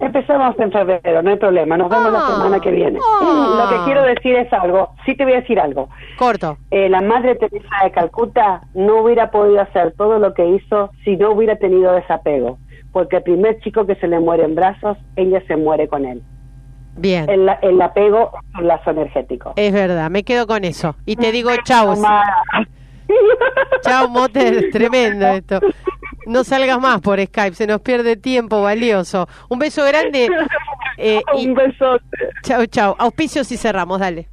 Empezamos 0.00 0.58
en 0.58 0.72
febrero, 0.72 1.22
no 1.22 1.30
hay 1.30 1.36
problema, 1.36 1.76
nos 1.76 1.88
vemos 1.88 2.12
la 2.12 2.18
ah. 2.18 2.30
semana 2.32 2.60
que 2.60 2.70
viene. 2.70 2.98
Lo 2.98 3.68
que 3.68 3.84
quiero 3.84 4.02
decir 4.02 4.34
es 4.34 4.52
algo, 4.52 4.90
sí 5.06 5.16
te 5.16 5.24
voy 5.24 5.34
a 5.34 5.40
decir 5.40 5.60
algo. 5.60 5.88
Corto. 6.18 6.58
Eh, 6.70 6.88
la 6.88 7.00
Madre 7.00 7.36
Teresa 7.36 7.84
de 7.84 7.92
Calcuta 7.92 8.62
no 8.74 9.02
hubiera 9.02 9.30
podido 9.30 9.60
hacer 9.60 9.94
todo 9.96 10.18
lo 10.18 10.34
que 10.34 10.46
hizo 10.46 10.90
si 11.04 11.16
no 11.16 11.30
hubiera 11.30 11.56
tenido 11.56 11.92
desapego, 11.92 12.58
porque 12.92 13.16
el 13.16 13.22
primer 13.22 13.60
chico 13.60 13.86
que 13.86 13.94
se 13.96 14.08
le 14.08 14.18
muere 14.18 14.44
en 14.44 14.56
brazos, 14.56 14.98
ella 15.14 15.40
se 15.46 15.56
muere 15.56 15.86
con 15.86 16.04
él. 16.04 16.22
Bien. 16.96 17.28
El, 17.28 17.48
el 17.62 17.80
apego 17.80 18.30
es 18.52 18.60
un 18.60 18.68
lazo 18.68 18.90
energético. 18.90 19.52
Es 19.56 19.72
verdad, 19.72 20.10
me 20.10 20.24
quedo 20.24 20.46
con 20.46 20.64
eso. 20.64 20.96
Y 21.06 21.16
te 21.16 21.32
digo 21.32 21.50
chau. 21.64 21.94
Chao, 23.82 24.08
Moter, 24.08 24.70
tremendo 24.72 25.26
esto. 25.28 25.60
No 26.26 26.42
salgas 26.42 26.80
más 26.80 27.00
por 27.00 27.20
Skype, 27.20 27.54
se 27.54 27.66
nos 27.66 27.80
pierde 27.80 28.16
tiempo 28.16 28.62
valioso. 28.62 29.28
Un 29.48 29.58
beso 29.58 29.84
grande. 29.84 30.28
Eh, 30.96 31.20
Un 31.34 31.54
besote. 31.54 32.04
Chao, 32.44 32.66
chao. 32.66 32.94
Auspicios 33.00 33.50
y 33.50 33.56
cerramos, 33.56 33.98
dale. 33.98 34.28